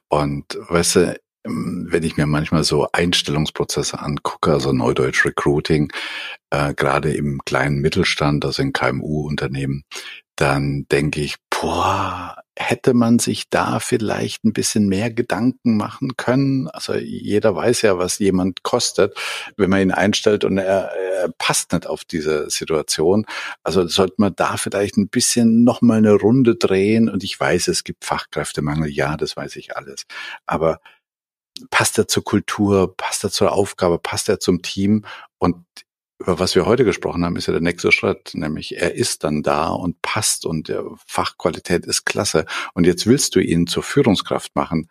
Und 0.09 0.59
weißt 0.69 0.97
du, 0.97 1.21
wenn 1.45 2.03
ich 2.03 2.17
mir 2.17 2.27
manchmal 2.27 2.65
so 2.65 2.89
Einstellungsprozesse 2.93 4.01
angucke, 4.01 4.53
also 4.53 4.73
Neudeutsch 4.73 5.25
Recruiting, 5.25 5.91
äh, 6.51 6.75
gerade 6.75 7.13
im 7.13 7.41
kleinen 7.45 7.81
Mittelstand, 7.81 8.45
also 8.45 8.61
in 8.63 8.73
KMU-Unternehmen, 8.73 9.85
dann 10.37 10.87
denke 10.91 11.21
ich, 11.21 11.37
boah, 11.61 12.37
hätte 12.57 12.95
man 12.95 13.19
sich 13.19 13.51
da 13.51 13.81
vielleicht 13.81 14.45
ein 14.45 14.53
bisschen 14.53 14.89
mehr 14.89 15.11
Gedanken 15.11 15.77
machen 15.77 16.17
können? 16.17 16.69
Also 16.69 16.95
jeder 16.95 17.55
weiß 17.55 17.83
ja, 17.83 17.99
was 17.99 18.19
jemand 18.19 18.63
kostet, 18.63 19.17
wenn 19.57 19.71
man 19.71 19.81
ihn 19.81 19.91
einstellt 19.93 20.45
und 20.45 20.59
er, 20.59 20.93
er 20.93 21.31
passt 21.39 21.73
nicht 21.73 21.87
auf 21.87 22.05
diese 22.05 22.49
Situation. 22.51 23.27
Also 23.65 23.87
sollte 23.89 24.15
man 24.19 24.35
da 24.37 24.57
vielleicht 24.57 24.97
ein 24.97 25.09
bisschen 25.09 25.65
nochmal 25.65 25.99
eine 25.99 26.13
Runde 26.13 26.57
drehen. 26.57 27.09
Und 27.09 27.25
ich 27.25 27.39
weiß, 27.39 27.69
es 27.69 27.85
gibt 27.85 28.05
Fachkräftemangel. 28.05 28.91
Ja, 28.91 29.17
das 29.17 29.37
weiß 29.37 29.57
ich 29.57 29.77
alles. 29.77 30.05
Aber 30.47 30.81
passt 31.71 31.99
er 31.99 32.09
zur 32.09 32.25
Kultur? 32.25 32.97
Passt 32.97 33.25
er 33.25 33.31
zur 33.31 33.53
Aufgabe? 33.53 33.99
Passt 33.99 34.29
er 34.29 34.39
zum 34.41 34.63
Team? 34.63 35.05
Und 35.39 35.65
über 36.19 36.39
was 36.39 36.55
wir 36.55 36.67
heute 36.67 36.85
gesprochen 36.85 37.25
haben, 37.25 37.37
ist 37.37 37.47
ja 37.47 37.53
der 37.53 37.63
nächste 37.63 37.93
Schritt, 37.93 38.33
nämlich 38.35 38.77
er 38.77 38.95
ist 38.95 39.23
dann 39.25 39.43
da 39.43 39.69
und 39.69 40.03
passt 40.03 40.47
und 40.47 40.69
der 40.69 40.85
Fachqualität 41.07 41.87
ist 41.87 42.05
klasse. 42.05 42.45
Und 42.75 42.87
jetzt 42.87 43.07
willst 43.07 43.37
du 43.37 43.41
ihn 43.41 43.67
zur 43.67 43.83
Führungskraft 43.83 44.57
machen. 44.57 44.89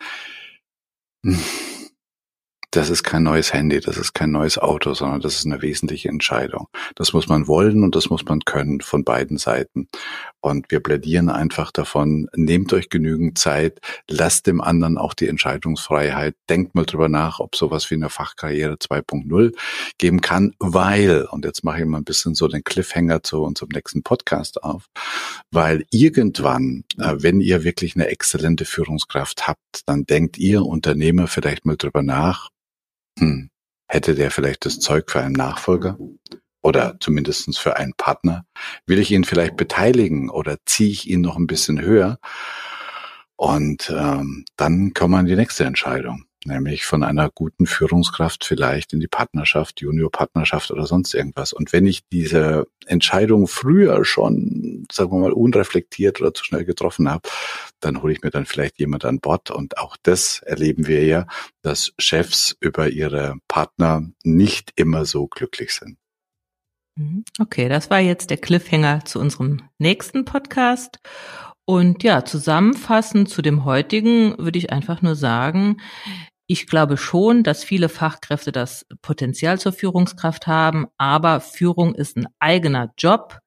Das 2.77 2.91
ist 2.91 3.01
kein 3.01 3.23
neues 3.23 3.53
Handy, 3.53 3.79
das 3.79 3.97
ist 3.97 4.13
kein 4.13 4.29
neues 4.29 4.59
Auto, 4.59 4.93
sondern 4.93 5.19
das 5.19 5.37
ist 5.37 5.47
eine 5.47 5.63
wesentliche 5.63 6.09
Entscheidung. 6.09 6.67
Das 6.93 7.11
muss 7.11 7.27
man 7.27 7.47
wollen 7.47 7.81
und 7.81 7.95
das 7.95 8.11
muss 8.11 8.23
man 8.25 8.41
können 8.41 8.81
von 8.81 9.03
beiden 9.03 9.39
Seiten. 9.39 9.87
Und 10.41 10.69
wir 10.69 10.79
plädieren 10.79 11.29
einfach 11.29 11.71
davon, 11.71 12.29
nehmt 12.35 12.71
euch 12.73 12.89
genügend 12.89 13.39
Zeit, 13.39 13.79
lasst 14.07 14.45
dem 14.45 14.61
anderen 14.61 14.99
auch 14.99 15.15
die 15.15 15.27
Entscheidungsfreiheit, 15.27 16.35
denkt 16.51 16.75
mal 16.75 16.85
drüber 16.85 17.09
nach, 17.09 17.39
ob 17.39 17.55
sowas 17.55 17.89
wie 17.89 17.95
eine 17.95 18.11
Fachkarriere 18.11 18.75
2.0 18.75 19.57
geben 19.97 20.21
kann, 20.21 20.53
weil, 20.59 21.23
und 21.31 21.45
jetzt 21.45 21.63
mache 21.63 21.79
ich 21.79 21.85
mal 21.87 21.97
ein 21.97 22.03
bisschen 22.03 22.35
so 22.35 22.47
den 22.47 22.63
Cliffhanger 22.63 23.23
zu 23.23 23.41
unserem 23.41 23.69
nächsten 23.73 24.03
Podcast 24.03 24.61
auf, 24.61 24.85
weil 25.49 25.83
irgendwann, 25.89 26.83
äh, 26.99 27.15
wenn 27.17 27.41
ihr 27.41 27.63
wirklich 27.63 27.95
eine 27.95 28.09
exzellente 28.09 28.65
Führungskraft 28.65 29.47
habt, 29.47 29.81
dann 29.87 30.05
denkt 30.05 30.37
ihr 30.37 30.63
Unternehmer 30.63 31.25
vielleicht 31.25 31.65
mal 31.65 31.75
drüber 31.75 32.03
nach, 32.03 32.51
hm, 33.17 33.49
hätte 33.87 34.15
der 34.15 34.31
vielleicht 34.31 34.65
das 34.65 34.79
Zeug 34.79 35.09
für 35.11 35.21
einen 35.21 35.33
Nachfolger? 35.33 35.97
Oder 36.61 36.97
zumindestens 36.99 37.57
für 37.57 37.77
einen 37.77 37.93
Partner? 37.93 38.45
Will 38.85 38.99
ich 38.99 39.11
ihn 39.11 39.23
vielleicht 39.23 39.55
beteiligen 39.55 40.29
oder 40.29 40.57
ziehe 40.65 40.89
ich 40.89 41.07
ihn 41.07 41.21
noch 41.21 41.37
ein 41.37 41.47
bisschen 41.47 41.81
höher? 41.81 42.19
Und 43.35 43.93
ähm, 43.95 44.45
dann 44.57 44.93
kommt 44.93 45.11
man 45.11 45.25
die 45.27 45.35
nächste 45.35 45.63
Entscheidung 45.63 46.26
nämlich 46.47 46.85
von 46.85 47.03
einer 47.03 47.29
guten 47.29 47.67
Führungskraft 47.67 48.43
vielleicht 48.43 48.93
in 48.93 48.99
die 48.99 49.07
Partnerschaft, 49.07 49.81
Juniorpartnerschaft 49.81 50.71
oder 50.71 50.87
sonst 50.87 51.13
irgendwas. 51.13 51.53
Und 51.53 51.73
wenn 51.73 51.85
ich 51.85 52.07
diese 52.07 52.67
Entscheidung 52.87 53.47
früher 53.47 54.03
schon, 54.05 54.87
sagen 54.91 55.11
wir 55.11 55.19
mal, 55.19 55.31
unreflektiert 55.31 56.19
oder 56.21 56.33
zu 56.33 56.43
schnell 56.43 56.65
getroffen 56.65 57.09
habe, 57.09 57.29
dann 57.79 58.01
hole 58.01 58.13
ich 58.13 58.23
mir 58.23 58.31
dann 58.31 58.45
vielleicht 58.45 58.79
jemand 58.79 59.05
an 59.05 59.19
Bord. 59.19 59.51
Und 59.51 59.77
auch 59.77 59.97
das 60.01 60.39
erleben 60.39 60.87
wir 60.87 61.05
ja, 61.05 61.27
dass 61.61 61.93
Chefs 61.99 62.55
über 62.59 62.89
ihre 62.89 63.35
Partner 63.47 64.09
nicht 64.23 64.71
immer 64.75 65.05
so 65.05 65.27
glücklich 65.27 65.73
sind. 65.73 65.97
Mhm. 66.97 67.23
Okay, 67.39 67.69
das 67.69 67.89
war 67.89 67.99
jetzt 67.99 68.29
der 68.29 68.37
Cliffhanger 68.37 69.05
zu 69.05 69.19
unserem 69.19 69.61
nächsten 69.77 70.25
Podcast. 70.25 70.99
Und 71.69 72.01
ja, 72.03 72.23
zusammenfassend 72.23 73.27
zu 73.27 73.41
dem 73.41 73.65
heutigen 73.65 74.37
würde 74.37 74.57
ich 74.57 74.71
einfach 74.71 75.01
nur 75.01 75.15
sagen, 75.15 75.81
ich 76.47 76.65
glaube 76.65 76.97
schon, 76.97 77.43
dass 77.43 77.63
viele 77.63 77.89
Fachkräfte 77.89 78.51
das 78.51 78.85
Potenzial 79.01 79.59
zur 79.59 79.73
Führungskraft 79.73 80.47
haben, 80.47 80.87
aber 80.97 81.41
Führung 81.41 81.93
ist 81.93 82.15
ein 82.17 82.27
eigener 82.39 82.93
Job 82.97 83.39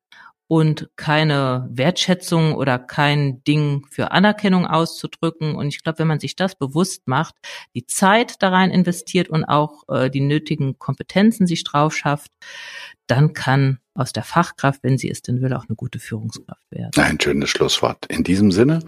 und 0.47 0.91
keine 0.97 1.69
Wertschätzung 1.71 2.55
oder 2.57 2.79
kein 2.79 3.43
Ding 3.45 3.87
für 3.89 4.11
Anerkennung 4.11 4.67
auszudrücken. 4.67 5.55
Und 5.55 5.69
ich 5.69 5.81
glaube, 5.83 6.01
wenn 6.01 6.09
man 6.09 6.19
sich 6.19 6.35
das 6.35 6.57
bewusst 6.57 7.07
macht, 7.07 7.37
die 7.75 7.87
Zeit 7.87 8.43
da 8.43 8.49
rein 8.49 8.73
investiert 8.73 9.29
und 9.29 9.45
auch 9.45 9.85
äh, 9.89 10.11
die 10.11 10.21
nötigen 10.21 10.77
Kompetenzen 10.79 11.47
sich 11.47 11.63
drauf 11.63 11.97
schafft, 11.97 12.33
dann 13.11 13.33
kann 13.33 13.79
aus 13.95 14.13
der 14.13 14.23
Fachkraft, 14.23 14.83
wenn 14.83 14.99
sie 14.99 15.11
es 15.11 15.23
denn 15.23 15.41
will, 15.43 15.53
auch 15.53 15.67
eine 15.69 15.75
gute 15.77 15.99
Führungskraft 15.99 16.71
werden. 16.71 16.93
Ein 16.97 17.21
schönes 17.21 17.51
Schlusswort. 17.51 18.07
In 18.07 18.23
diesem 18.25 18.51
Sinne 18.53 18.81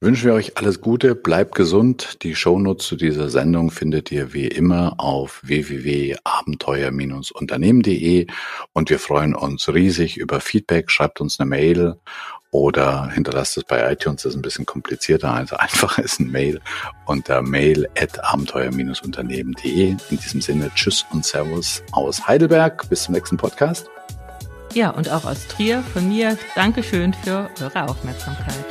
wünschen 0.00 0.26
wir 0.26 0.34
euch 0.34 0.58
alles 0.58 0.80
Gute, 0.80 1.14
bleibt 1.14 1.54
gesund. 1.54 2.18
Die 2.22 2.34
Shownotes 2.34 2.84
zu 2.86 2.96
dieser 2.96 3.28
Sendung 3.30 3.70
findet 3.70 4.10
ihr 4.10 4.32
wie 4.32 4.48
immer 4.48 4.94
auf 4.98 5.40
www.abenteuer-unternehmen.de 5.44 8.26
und 8.72 8.90
wir 8.90 8.98
freuen 8.98 9.36
uns 9.36 9.72
riesig 9.72 10.16
über 10.16 10.40
Feedback. 10.40 10.90
Schreibt 10.90 11.20
uns 11.20 11.38
eine 11.38 11.48
Mail 11.48 11.94
oder 12.50 13.08
hinterlasst 13.10 13.56
es 13.56 13.64
bei 13.64 13.92
iTunes, 13.92 14.22
das 14.22 14.32
ist 14.32 14.38
ein 14.38 14.42
bisschen 14.42 14.66
komplizierter, 14.66 15.32
also 15.32 15.56
einfach 15.56 15.98
ist 15.98 16.20
ein 16.20 16.30
Mail 16.30 16.60
unter 17.06 17.42
mail 17.42 17.88
at 17.96 18.22
abenteuer-unternehmen.de. 18.24 19.90
In 19.90 19.98
diesem 20.10 20.40
Sinne, 20.40 20.70
tschüss 20.74 21.04
und 21.12 21.24
servus 21.24 21.82
aus 21.92 22.26
Heidelberg. 22.26 22.88
Bis 22.88 23.04
zum 23.04 23.14
nächsten 23.14 23.36
Podcast. 23.36 23.88
Ja, 24.74 24.90
und 24.90 25.10
auch 25.10 25.24
aus 25.24 25.46
Trier 25.48 25.82
von 25.92 26.08
mir 26.08 26.38
Dankeschön 26.54 27.12
für 27.12 27.50
eure 27.60 27.88
Aufmerksamkeit. 27.88 28.64